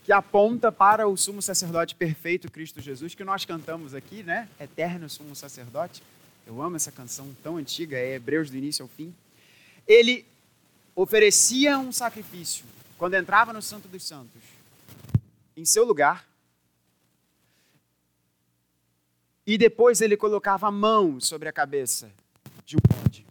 que 0.06 0.12
aponta 0.12 0.72
para 0.72 1.08
o 1.08 1.18
sumo 1.18 1.42
sacerdote 1.42 1.96
perfeito, 1.96 2.52
Cristo 2.52 2.80
Jesus, 2.80 3.16
que 3.16 3.24
nós 3.24 3.44
cantamos 3.44 3.96
aqui, 3.96 4.22
né? 4.22 4.48
Eterno 4.60 5.10
sumo 5.10 5.36
sacerdote. 5.36 6.04
Eu 6.46 6.62
amo 6.62 6.76
essa 6.76 6.92
canção 6.92 7.36
tão 7.42 7.58
antiga, 7.58 7.98
é 7.98 8.14
Hebreus 8.14 8.52
do 8.52 8.58
início 8.58 8.84
ao 8.84 8.90
fim. 8.90 9.12
Ele 9.88 10.24
oferecia 10.96 11.80
um 11.80 11.92
sacrifício 11.92 12.66
quando 13.00 13.16
entrava 13.16 13.52
no 13.52 13.64
Santo 13.64 13.88
dos 13.88 14.04
Santos, 14.04 14.42
em 15.58 15.66
seu 15.66 15.84
lugar, 15.84 16.24
e 19.46 19.58
depois 19.58 20.02
ele 20.02 20.16
colocava 20.16 20.68
a 20.68 20.72
mão 20.72 21.20
sobre 21.20 21.50
a 21.50 21.54
cabeça 21.54 22.12
de 22.64 22.78
um 22.78 22.80
bode. 22.88 23.25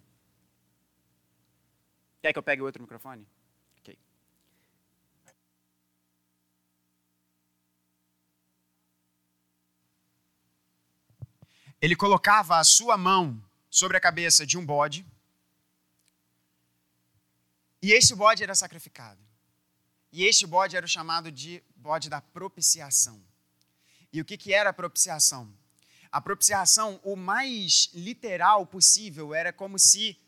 Quer 2.25 2.33
que 2.33 2.39
eu 2.39 2.43
pegue 2.43 2.62
outro 2.62 2.81
microfone? 2.81 3.27
ele 11.83 11.95
colocava 11.95 12.57
a 12.59 12.64
sua 12.64 12.97
mão 12.97 13.39
sobre 13.68 13.99
a 13.99 14.01
cabeça 14.01 14.47
de 14.47 14.57
um 14.57 14.64
bode, 14.64 15.05
e 17.83 17.93
este 17.93 18.14
bode 18.14 18.43
era 18.43 18.55
sacrificado. 18.55 19.20
E 20.11 20.25
este 20.25 20.47
bode 20.47 20.75
era 20.79 20.87
o 20.87 20.89
chamado 20.89 21.31
de 21.31 21.62
bode 21.77 22.09
da 22.09 22.22
propiciação. 22.22 23.22
E 24.11 24.18
o 24.18 24.25
que, 24.25 24.39
que 24.39 24.55
era 24.55 24.70
a 24.70 24.72
propiciação? 24.72 25.53
A 26.11 26.22
propiciação, 26.22 26.99
o 27.05 27.16
mais 27.16 27.91
literal 27.93 28.64
possível, 28.64 29.35
era 29.35 29.53
como 29.53 29.79
se 29.79 30.18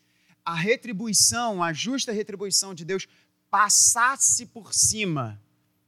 a 0.47 0.55
retribuição, 0.55 1.61
a 1.61 1.73
justa 1.73 2.11
retribuição 2.11 2.73
de 2.73 2.85
Deus 2.85 3.07
passasse 3.49 4.45
por 4.45 4.73
cima 4.73 5.41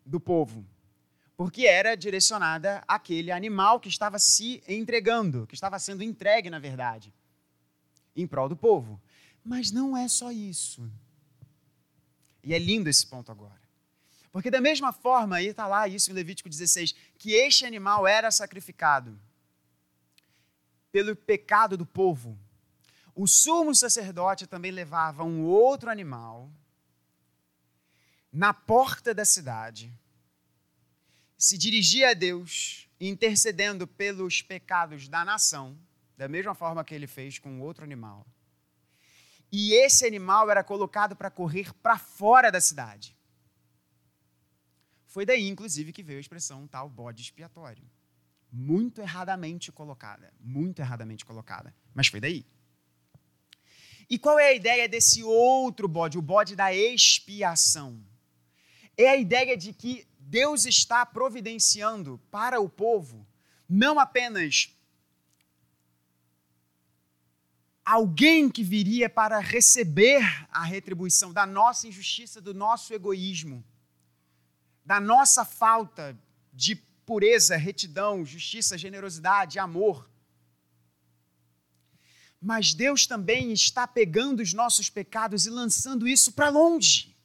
do 0.05 0.19
povo 0.19 0.65
porque 1.39 1.65
era 1.65 1.95
direcionada 1.95 2.83
àquele 2.85 3.31
animal 3.31 3.79
que 3.79 3.87
estava 3.87 4.19
se 4.19 4.61
entregando, 4.67 5.47
que 5.47 5.53
estava 5.53 5.79
sendo 5.79 6.03
entregue, 6.03 6.49
na 6.49 6.59
verdade, 6.59 7.13
em 8.13 8.27
prol 8.27 8.49
do 8.49 8.57
povo. 8.57 9.01
Mas 9.41 9.71
não 9.71 9.95
é 9.95 10.09
só 10.09 10.33
isso. 10.33 10.91
E 12.43 12.53
é 12.53 12.59
lindo 12.59 12.89
esse 12.89 13.07
ponto 13.07 13.31
agora. 13.31 13.61
Porque, 14.33 14.51
da 14.51 14.59
mesma 14.59 14.91
forma, 14.91 15.41
e 15.41 15.47
está 15.47 15.65
lá 15.65 15.87
isso 15.87 16.11
em 16.11 16.13
Levítico 16.13 16.49
16, 16.49 16.93
que 17.17 17.31
este 17.31 17.65
animal 17.65 18.05
era 18.05 18.29
sacrificado 18.31 19.17
pelo 20.91 21.15
pecado 21.15 21.77
do 21.77 21.85
povo, 21.85 22.37
o 23.15 23.27
sumo 23.27 23.73
sacerdote 23.75 24.47
também 24.47 24.71
levava 24.71 25.23
um 25.23 25.43
outro 25.43 25.89
animal 25.89 26.51
na 28.31 28.53
porta 28.53 29.13
da 29.13 29.25
cidade 29.25 29.91
se 31.37 31.57
dirigia 31.57 32.11
a 32.11 32.13
Deus, 32.13 32.89
intercedendo 32.99 33.87
pelos 33.87 34.41
pecados 34.41 35.07
da 35.07 35.23
nação, 35.23 35.79
da 36.17 36.27
mesma 36.27 36.53
forma 36.53 36.83
que 36.83 36.93
ele 36.93 37.07
fez 37.07 37.39
com 37.39 37.61
outro 37.61 37.83
animal. 37.83 38.27
E 39.49 39.73
esse 39.73 40.05
animal 40.05 40.49
era 40.51 40.63
colocado 40.63 41.15
para 41.15 41.31
correr 41.31 41.73
para 41.75 41.97
fora 41.97 42.51
da 42.51 42.59
cidade. 42.59 43.17
Foi 45.07 45.25
daí, 45.25 45.47
inclusive, 45.47 45.93
que 45.93 46.03
veio 46.03 46.19
a 46.19 46.21
expressão 46.21 46.67
tal 46.67 46.89
bode 46.89 47.21
expiatório. 47.21 47.89
Muito 48.51 49.01
erradamente 49.01 49.71
colocada. 49.71 50.31
Muito 50.39 50.79
erradamente 50.79 51.25
colocada. 51.25 51.73
Mas 51.95 52.07
foi 52.07 52.19
daí. 52.19 52.45
E 54.09 54.17
qual 54.17 54.39
é 54.39 54.47
a 54.47 54.53
ideia 54.53 54.89
desse 54.89 55.23
outro 55.23 55.87
bode, 55.87 56.17
o 56.17 56.21
bode 56.21 56.55
da 56.55 56.73
expiação? 56.73 58.03
É 58.97 59.09
a 59.09 59.17
ideia 59.17 59.55
de 59.55 59.71
que 59.71 60.07
Deus 60.19 60.65
está 60.65 61.05
providenciando 61.05 62.19
para 62.31 62.59
o 62.59 62.67
povo 62.67 63.25
não 63.67 63.99
apenas 63.99 64.75
alguém 67.85 68.49
que 68.49 68.63
viria 68.63 69.09
para 69.09 69.39
receber 69.39 70.23
a 70.51 70.63
retribuição 70.63 71.31
da 71.31 71.45
nossa 71.45 71.87
injustiça, 71.87 72.41
do 72.41 72.53
nosso 72.53 72.93
egoísmo, 72.93 73.63
da 74.85 74.99
nossa 74.99 75.45
falta 75.45 76.17
de 76.53 76.75
pureza, 76.75 77.55
retidão, 77.55 78.25
justiça, 78.25 78.77
generosidade, 78.77 79.57
amor. 79.57 80.09
Mas 82.41 82.73
Deus 82.73 83.05
também 83.05 83.51
está 83.51 83.85
pegando 83.85 84.41
os 84.41 84.53
nossos 84.53 84.89
pecados 84.89 85.45
e 85.45 85.49
lançando 85.49 86.07
isso 86.07 86.31
para 86.31 86.49
longe. 86.49 87.15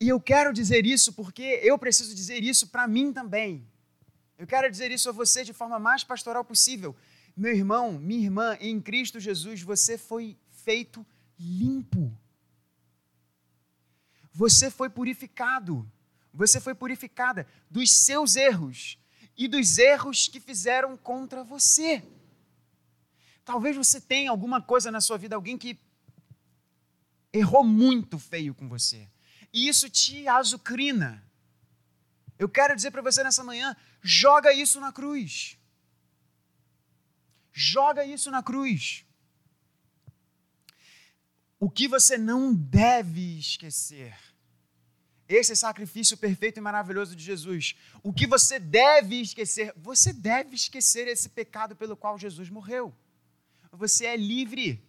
E 0.00 0.08
eu 0.08 0.20
quero 0.20 0.52
dizer 0.52 0.84
isso 0.86 1.12
porque 1.12 1.60
eu 1.62 1.78
preciso 1.78 2.14
dizer 2.14 2.42
isso 2.42 2.68
para 2.68 2.88
mim 2.88 3.12
também. 3.12 3.64
Eu 4.38 4.46
quero 4.46 4.68
dizer 4.70 4.90
isso 4.90 5.08
a 5.08 5.12
você 5.12 5.44
de 5.44 5.52
forma 5.52 5.78
mais 5.78 6.02
pastoral 6.02 6.44
possível. 6.44 6.96
Meu 7.36 7.54
irmão, 7.54 7.92
minha 7.98 8.24
irmã, 8.24 8.56
em 8.60 8.80
Cristo 8.80 9.20
Jesus, 9.20 9.62
você 9.62 9.96
foi 9.96 10.36
feito 10.50 11.06
limpo. 11.38 12.12
Você 14.32 14.70
foi 14.70 14.88
purificado. 14.88 15.88
Você 16.32 16.60
foi 16.60 16.74
purificada 16.74 17.46
dos 17.70 17.92
seus 17.92 18.34
erros 18.34 18.98
e 19.36 19.48
dos 19.48 19.78
erros 19.78 20.28
que 20.28 20.40
fizeram 20.40 20.96
contra 20.96 21.42
você. 21.42 22.02
Talvez 23.44 23.76
você 23.76 24.00
tenha 24.00 24.30
alguma 24.30 24.60
coisa 24.60 24.90
na 24.90 25.00
sua 25.00 25.18
vida, 25.18 25.34
alguém 25.34 25.58
que 25.58 25.78
errou 27.32 27.64
muito 27.64 28.18
feio 28.18 28.54
com 28.54 28.68
você. 28.68 29.08
E 29.52 29.68
isso 29.68 29.88
te 29.88 30.28
azucrina. 30.28 31.22
Eu 32.38 32.48
quero 32.48 32.74
dizer 32.74 32.90
para 32.90 33.02
você 33.02 33.22
nessa 33.22 33.42
manhã: 33.42 33.76
joga 34.00 34.52
isso 34.52 34.80
na 34.80 34.92
cruz. 34.92 35.58
Joga 37.52 38.04
isso 38.04 38.30
na 38.30 38.42
cruz. 38.42 39.04
O 41.60 41.70
que 41.70 41.86
você 41.86 42.16
não 42.16 42.52
deve 42.54 43.38
esquecer. 43.38 44.31
Esse 45.34 45.56
sacrifício 45.56 46.14
perfeito 46.18 46.58
e 46.58 46.60
maravilhoso 46.60 47.16
de 47.16 47.24
Jesus. 47.24 47.74
O 48.02 48.12
que 48.12 48.26
você 48.26 48.58
deve 48.58 49.18
esquecer? 49.18 49.72
Você 49.76 50.12
deve 50.12 50.54
esquecer 50.54 51.08
esse 51.08 51.30
pecado 51.30 51.74
pelo 51.74 51.96
qual 51.96 52.18
Jesus 52.18 52.50
morreu. 52.50 52.94
Você 53.72 54.04
é 54.04 54.14
livre. 54.14 54.84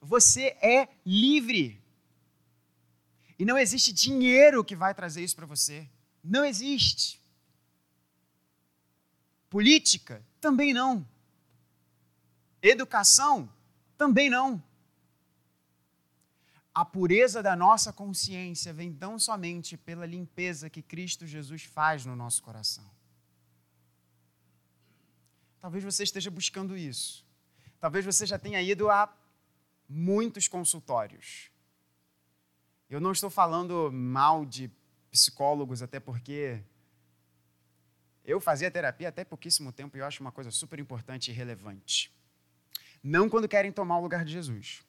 Você 0.00 0.56
é 0.62 0.88
livre. 1.04 1.82
E 3.36 3.44
não 3.44 3.58
existe 3.58 3.92
dinheiro 3.92 4.64
que 4.64 4.76
vai 4.76 4.94
trazer 4.94 5.24
isso 5.24 5.34
para 5.34 5.46
você. 5.46 5.88
Não 6.22 6.44
existe. 6.44 7.20
Política? 9.50 10.24
Também 10.40 10.72
não. 10.72 11.04
Educação? 12.62 13.52
Também 13.96 14.30
não. 14.30 14.62
A 16.80 16.84
pureza 16.84 17.42
da 17.42 17.56
nossa 17.56 17.92
consciência 17.92 18.72
vem 18.72 18.92
tão 18.92 19.18
somente 19.18 19.76
pela 19.76 20.06
limpeza 20.06 20.70
que 20.70 20.80
Cristo 20.80 21.26
Jesus 21.26 21.64
faz 21.64 22.06
no 22.06 22.14
nosso 22.14 22.40
coração. 22.40 22.88
Talvez 25.60 25.82
você 25.82 26.04
esteja 26.04 26.30
buscando 26.30 26.76
isso. 26.76 27.26
Talvez 27.80 28.04
você 28.04 28.24
já 28.24 28.38
tenha 28.38 28.62
ido 28.62 28.88
a 28.88 29.12
muitos 29.88 30.46
consultórios. 30.46 31.50
Eu 32.88 33.00
não 33.00 33.10
estou 33.10 33.28
falando 33.28 33.90
mal 33.90 34.46
de 34.46 34.70
psicólogos, 35.10 35.82
até 35.82 35.98
porque 35.98 36.62
eu 38.24 38.40
fazia 38.40 38.70
terapia 38.70 39.08
até 39.08 39.24
pouquíssimo 39.24 39.72
tempo 39.72 39.96
e 39.96 40.00
eu 40.00 40.06
acho 40.06 40.20
uma 40.20 40.30
coisa 40.30 40.52
super 40.52 40.78
importante 40.78 41.32
e 41.32 41.34
relevante. 41.34 42.16
Não 43.02 43.28
quando 43.28 43.48
querem 43.48 43.72
tomar 43.72 43.98
o 43.98 44.02
lugar 44.02 44.24
de 44.24 44.30
Jesus. 44.30 44.86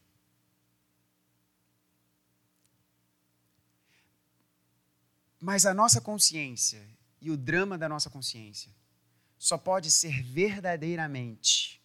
Mas 5.40 5.66
a 5.66 5.74
nossa 5.74 6.02
consciência 6.02 6.86
e 7.22 7.32
o 7.32 7.38
drama 7.38 7.78
da 7.78 7.88
nossa 7.88 8.10
consciência 8.10 8.72
só 9.38 9.58
pode 9.58 9.90
ser 9.90 10.22
verdadeiramente 10.22 11.82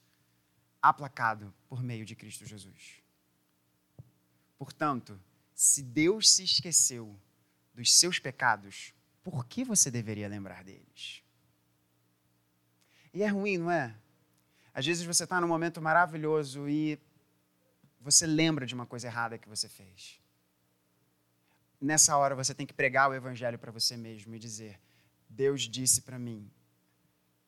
aplacado 0.82 1.54
por 1.68 1.82
meio 1.82 2.04
de 2.04 2.16
Cristo 2.16 2.44
Jesus. 2.44 3.02
Portanto, 4.58 5.20
se 5.54 5.82
Deus 5.82 6.30
se 6.30 6.42
esqueceu 6.42 7.18
dos 7.72 7.94
seus 7.94 8.18
pecados, 8.18 8.92
por 9.22 9.46
que 9.46 9.64
você 9.64 9.90
deveria 9.90 10.28
lembrar 10.28 10.64
deles? 10.64 11.22
E 13.12 13.22
é 13.22 13.28
ruim, 13.28 13.58
não 13.58 13.70
é? 13.70 13.94
Às 14.74 14.84
vezes 14.84 15.06
você 15.06 15.22
está 15.22 15.40
num 15.40 15.46
momento 15.46 15.80
maravilhoso 15.80 16.68
e 16.68 16.98
você 18.00 18.26
lembra 18.26 18.66
de 18.66 18.74
uma 18.74 18.84
coisa 18.84 19.06
errada 19.06 19.38
que 19.38 19.48
você 19.48 19.68
fez. 19.68 20.20
Nessa 21.80 22.16
hora 22.16 22.34
você 22.34 22.54
tem 22.54 22.66
que 22.66 22.72
pregar 22.72 23.10
o 23.10 23.14
evangelho 23.14 23.58
para 23.58 23.72
você 23.72 23.96
mesmo 23.96 24.34
e 24.34 24.38
dizer: 24.38 24.80
Deus 25.28 25.62
disse 25.62 26.02
para 26.02 26.18
mim 26.18 26.50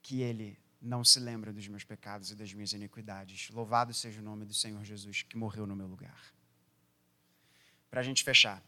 que 0.03 0.21
Ele 0.21 0.59
não 0.81 1.05
se 1.05 1.19
lembra 1.19 1.53
dos 1.53 1.67
meus 1.69 1.85
pecados 1.85 2.31
e 2.31 2.35
das 2.35 2.53
minhas 2.53 2.73
iniquidades. 2.73 3.51
Louvado 3.51 3.93
seja 3.95 4.21
o 4.21 4.25
nome 4.25 4.45
do 4.45 4.55
Senhor 4.55 4.85
Jesus 4.85 5.23
que 5.23 5.37
morreu 5.37 5.67
no 5.67 5.75
meu 5.75 5.87
lugar. 5.87 6.33
Para 7.91 8.01
a 8.01 8.05
gente 8.05 8.23
fechar 8.23 8.63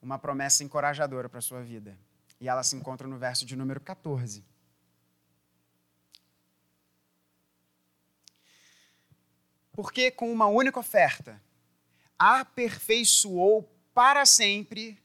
uma 0.00 0.18
promessa 0.18 0.62
encorajadora 0.62 1.28
para 1.28 1.38
a 1.38 1.42
sua 1.42 1.62
vida. 1.62 1.98
E 2.40 2.48
ela 2.48 2.62
se 2.62 2.76
encontra 2.76 3.08
no 3.08 3.18
verso 3.18 3.44
de 3.44 3.56
número 3.56 3.80
14. 3.80 4.44
Porque 9.72 10.10
com 10.10 10.32
uma 10.32 10.46
única 10.46 10.78
oferta 10.78 11.42
aperfeiçoou 12.18 13.75
para 13.96 14.26
sempre 14.26 15.02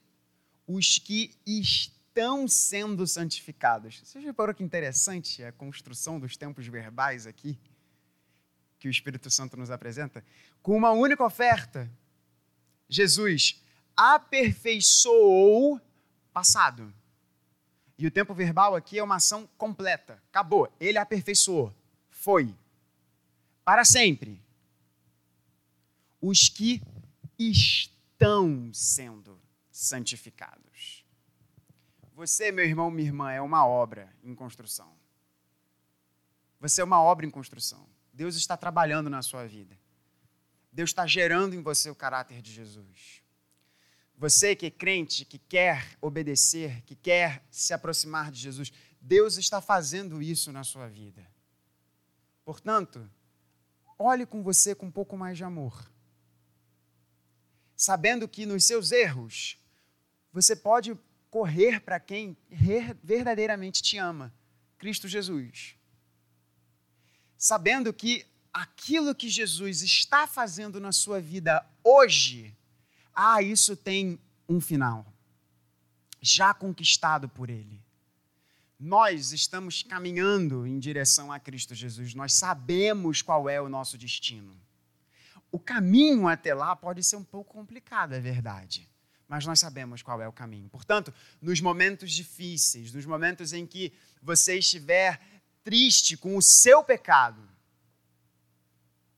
os 0.66 0.98
que 0.98 1.34
estão 1.46 2.46
sendo 2.46 3.06
santificados. 3.06 4.02
Você 4.04 4.20
já 4.20 4.26
reparou 4.26 4.54
que 4.54 4.62
interessante 4.62 5.42
a 5.42 5.50
construção 5.50 6.20
dos 6.20 6.36
tempos 6.36 6.66
verbais 6.66 7.26
aqui 7.26 7.58
que 8.78 8.86
o 8.86 8.90
Espírito 8.90 9.30
Santo 9.30 9.56
nos 9.56 9.70
apresenta? 9.70 10.22
Com 10.62 10.76
uma 10.76 10.90
única 10.90 11.24
oferta, 11.24 11.90
Jesus 12.86 13.64
aperfeiçoou 13.96 15.80
passado. 16.30 16.92
E 17.96 18.06
o 18.06 18.10
tempo 18.10 18.34
verbal 18.34 18.76
aqui 18.76 18.98
é 18.98 19.02
uma 19.02 19.16
ação 19.16 19.48
completa. 19.56 20.22
Acabou. 20.28 20.70
Ele 20.78 20.98
aperfeiçoou. 20.98 21.74
Foi. 22.10 22.54
Para 23.64 23.86
sempre. 23.86 24.38
Os 26.20 26.50
que 26.50 26.82
estão 27.38 27.91
sendo 28.72 29.40
santificados. 29.70 31.04
Você, 32.14 32.52
meu 32.52 32.64
irmão, 32.64 32.90
minha 32.90 33.08
irmã, 33.08 33.32
é 33.32 33.40
uma 33.40 33.66
obra 33.66 34.14
em 34.22 34.34
construção. 34.34 34.92
Você 36.60 36.80
é 36.80 36.84
uma 36.84 37.02
obra 37.02 37.26
em 37.26 37.30
construção. 37.30 37.88
Deus 38.12 38.36
está 38.36 38.56
trabalhando 38.56 39.10
na 39.10 39.22
sua 39.22 39.46
vida. 39.46 39.76
Deus 40.70 40.90
está 40.90 41.06
gerando 41.06 41.54
em 41.54 41.62
você 41.62 41.90
o 41.90 41.94
caráter 41.94 42.40
de 42.40 42.52
Jesus. 42.52 43.22
Você 44.16 44.54
que 44.54 44.66
é 44.66 44.70
crente, 44.70 45.24
que 45.24 45.38
quer 45.38 45.96
obedecer, 46.00 46.82
que 46.82 46.94
quer 46.94 47.44
se 47.50 47.74
aproximar 47.74 48.30
de 48.30 48.38
Jesus, 48.38 48.72
Deus 49.00 49.36
está 49.36 49.60
fazendo 49.60 50.22
isso 50.22 50.52
na 50.52 50.62
sua 50.62 50.88
vida. 50.88 51.26
Portanto, 52.44 53.10
olhe 53.98 54.24
com 54.24 54.42
você 54.42 54.74
com 54.74 54.86
um 54.86 54.90
pouco 54.90 55.16
mais 55.16 55.36
de 55.36 55.44
amor. 55.44 55.91
Sabendo 57.82 58.28
que 58.28 58.46
nos 58.46 58.64
seus 58.64 58.92
erros, 58.92 59.58
você 60.32 60.54
pode 60.54 60.96
correr 61.28 61.80
para 61.80 61.98
quem 61.98 62.36
verdadeiramente 63.02 63.82
te 63.82 63.98
ama, 63.98 64.32
Cristo 64.78 65.08
Jesus. 65.08 65.74
Sabendo 67.36 67.92
que 67.92 68.24
aquilo 68.52 69.12
que 69.16 69.28
Jesus 69.28 69.82
está 69.82 70.28
fazendo 70.28 70.78
na 70.78 70.92
sua 70.92 71.20
vida 71.20 71.66
hoje, 71.82 72.56
ah, 73.12 73.42
isso 73.42 73.74
tem 73.74 74.16
um 74.48 74.60
final. 74.60 75.04
já 76.20 76.54
conquistado 76.54 77.28
por 77.28 77.50
Ele. 77.50 77.82
Nós 78.78 79.32
estamos 79.32 79.82
caminhando 79.82 80.64
em 80.68 80.78
direção 80.78 81.32
a 81.32 81.40
Cristo 81.40 81.74
Jesus, 81.74 82.14
nós 82.14 82.32
sabemos 82.32 83.22
qual 83.22 83.50
é 83.50 83.60
o 83.60 83.68
nosso 83.68 83.98
destino. 83.98 84.56
O 85.52 85.58
caminho 85.58 86.26
até 86.26 86.54
lá 86.54 86.74
pode 86.74 87.04
ser 87.04 87.16
um 87.16 87.22
pouco 87.22 87.52
complicado, 87.52 88.14
é 88.14 88.20
verdade, 88.20 88.88
mas 89.28 89.44
nós 89.44 89.60
sabemos 89.60 90.02
qual 90.02 90.20
é 90.22 90.26
o 90.26 90.32
caminho. 90.32 90.66
Portanto, 90.70 91.12
nos 91.42 91.60
momentos 91.60 92.10
difíceis, 92.10 92.90
nos 92.90 93.04
momentos 93.04 93.52
em 93.52 93.66
que 93.66 93.92
você 94.22 94.58
estiver 94.58 95.20
triste 95.62 96.16
com 96.16 96.38
o 96.38 96.42
seu 96.42 96.82
pecado, 96.82 97.46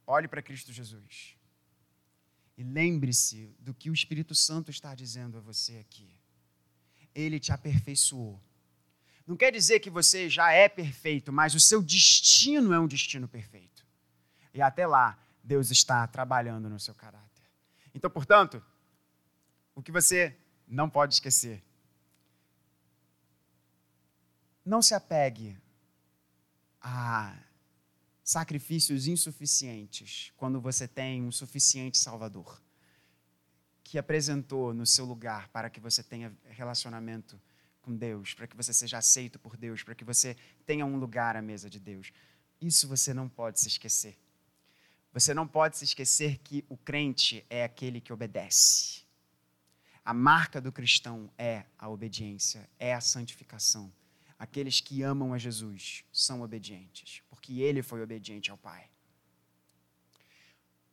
olhe 0.04 0.26
para 0.26 0.42
Cristo 0.42 0.72
Jesus. 0.72 1.36
E 2.56 2.64
lembre-se 2.64 3.54
do 3.60 3.72
que 3.72 3.88
o 3.88 3.94
Espírito 3.94 4.34
Santo 4.34 4.72
está 4.72 4.92
dizendo 4.92 5.38
a 5.38 5.40
você 5.40 5.78
aqui. 5.78 6.10
Ele 7.14 7.38
te 7.38 7.52
aperfeiçoou. 7.52 8.42
Não 9.24 9.36
quer 9.36 9.52
dizer 9.52 9.78
que 9.80 9.88
você 9.88 10.28
já 10.28 10.52
é 10.52 10.68
perfeito, 10.68 11.32
mas 11.32 11.54
o 11.54 11.60
seu 11.60 11.80
destino 11.80 12.72
é 12.72 12.78
um 12.78 12.88
destino 12.88 13.28
perfeito. 13.28 13.86
E 14.52 14.60
até 14.60 14.86
lá, 14.86 15.18
Deus 15.44 15.70
está 15.70 16.06
trabalhando 16.06 16.68
no 16.70 16.80
seu 16.80 16.94
caráter. 16.94 17.44
Então, 17.94 18.10
portanto, 18.10 18.64
o 19.74 19.82
que 19.82 19.92
você 19.92 20.36
não 20.66 20.88
pode 20.88 21.14
esquecer. 21.14 21.62
Não 24.64 24.80
se 24.80 24.94
apegue 24.94 25.58
a 26.80 27.36
sacrifícios 28.22 29.06
insuficientes 29.06 30.32
quando 30.36 30.60
você 30.60 30.88
tem 30.88 31.22
um 31.22 31.30
suficiente 31.30 31.98
Salvador 31.98 32.62
que 33.82 33.98
apresentou 33.98 34.72
no 34.72 34.86
seu 34.86 35.04
lugar 35.04 35.48
para 35.48 35.68
que 35.68 35.78
você 35.78 36.02
tenha 36.02 36.34
relacionamento 36.44 37.38
com 37.82 37.94
Deus, 37.94 38.32
para 38.32 38.46
que 38.46 38.56
você 38.56 38.72
seja 38.72 38.96
aceito 38.96 39.38
por 39.38 39.58
Deus, 39.58 39.82
para 39.82 39.94
que 39.94 40.04
você 40.04 40.34
tenha 40.64 40.86
um 40.86 40.96
lugar 40.96 41.36
à 41.36 41.42
mesa 41.42 41.68
de 41.68 41.78
Deus. 41.78 42.10
Isso 42.58 42.88
você 42.88 43.12
não 43.12 43.28
pode 43.28 43.60
se 43.60 43.68
esquecer. 43.68 44.18
Você 45.14 45.32
não 45.32 45.48
pode 45.48 45.78
se 45.78 45.84
esquecer 45.84 46.36
que 46.38 46.62
o 46.68 46.76
crente 46.76 47.46
é 47.48 47.64
aquele 47.64 48.00
que 48.00 48.12
obedece. 48.12 49.02
A 50.04 50.12
marca 50.12 50.60
do 50.60 50.70
cristão 50.70 51.30
é 51.38 51.64
a 51.78 51.88
obediência, 51.88 52.68
é 52.78 52.92
a 52.92 53.00
santificação. 53.00 53.90
Aqueles 54.38 54.82
que 54.82 55.02
amam 55.02 55.32
a 55.32 55.38
Jesus 55.38 56.04
são 56.12 56.42
obedientes 56.42 57.22
que 57.44 57.60
ele 57.60 57.82
foi 57.82 58.02
obediente 58.02 58.50
ao 58.50 58.56
Pai. 58.56 58.88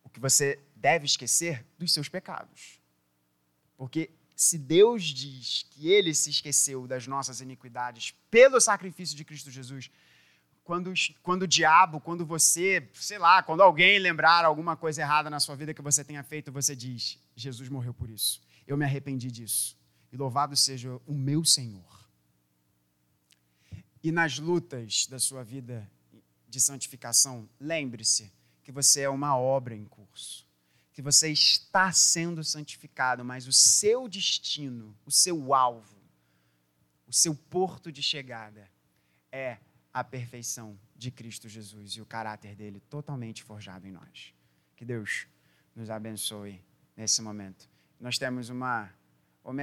O 0.03 0.09
que 0.09 0.19
você 0.19 0.59
deve 0.75 1.05
esquecer 1.05 1.65
dos 1.79 1.93
seus 1.93 2.09
pecados. 2.09 2.81
Porque 3.77 4.11
se 4.35 4.57
Deus 4.57 5.05
diz 5.05 5.65
que 5.71 5.87
ele 5.87 6.13
se 6.13 6.29
esqueceu 6.29 6.85
das 6.87 7.07
nossas 7.07 7.39
iniquidades 7.39 8.13
pelo 8.29 8.59
sacrifício 8.59 9.15
de 9.15 9.23
Cristo 9.23 9.49
Jesus, 9.49 9.89
quando, 10.63 10.93
quando 11.21 11.43
o 11.43 11.47
diabo, 11.47 11.99
quando 11.99 12.25
você, 12.25 12.89
sei 12.93 13.17
lá, 13.17 13.41
quando 13.41 13.61
alguém 13.61 13.99
lembrar 13.99 14.45
alguma 14.45 14.75
coisa 14.75 15.01
errada 15.01 15.29
na 15.29 15.39
sua 15.39 15.55
vida 15.55 15.73
que 15.73 15.81
você 15.81 16.03
tenha 16.03 16.23
feito, 16.23 16.51
você 16.51 16.75
diz: 16.75 17.17
Jesus 17.35 17.69
morreu 17.69 17.93
por 17.93 18.09
isso. 18.09 18.41
Eu 18.67 18.77
me 18.77 18.85
arrependi 18.85 19.31
disso. 19.31 19.77
E 20.11 20.17
louvado 20.17 20.55
seja 20.55 20.99
o 21.05 21.13
meu 21.13 21.43
Senhor. 21.43 22.01
E 24.03 24.11
nas 24.11 24.39
lutas 24.39 25.07
da 25.07 25.19
sua 25.19 25.43
vida 25.43 25.89
de 26.47 26.59
santificação, 26.59 27.49
lembre-se 27.59 28.31
que 28.63 28.71
você 28.71 29.01
é 29.01 29.09
uma 29.09 29.37
obra 29.37 29.75
em 29.75 29.85
curso, 29.85 30.45
que 30.91 31.01
você 31.01 31.29
está 31.29 31.91
sendo 31.91 32.43
santificado, 32.43 33.23
mas 33.23 33.47
o 33.47 33.53
seu 33.53 34.07
destino, 34.07 34.97
o 35.05 35.11
seu 35.11 35.53
alvo, 35.53 36.01
o 37.07 37.13
seu 37.13 37.35
porto 37.35 37.91
de 37.91 38.01
chegada 38.01 38.69
é 39.31 39.57
a 39.93 40.03
perfeição 40.03 40.79
de 40.95 41.11
Cristo 41.11 41.49
Jesus 41.49 41.91
e 41.91 42.01
o 42.01 42.05
caráter 42.05 42.55
dele 42.55 42.79
totalmente 42.89 43.43
forjado 43.43 43.87
em 43.87 43.91
nós. 43.91 44.33
Que 44.75 44.85
Deus 44.85 45.27
nos 45.75 45.89
abençoe 45.89 46.63
nesse 46.95 47.21
momento. 47.21 47.69
Nós 47.99 48.17
temos 48.17 48.49
uma 48.49 48.89
homenagem. 49.43 49.59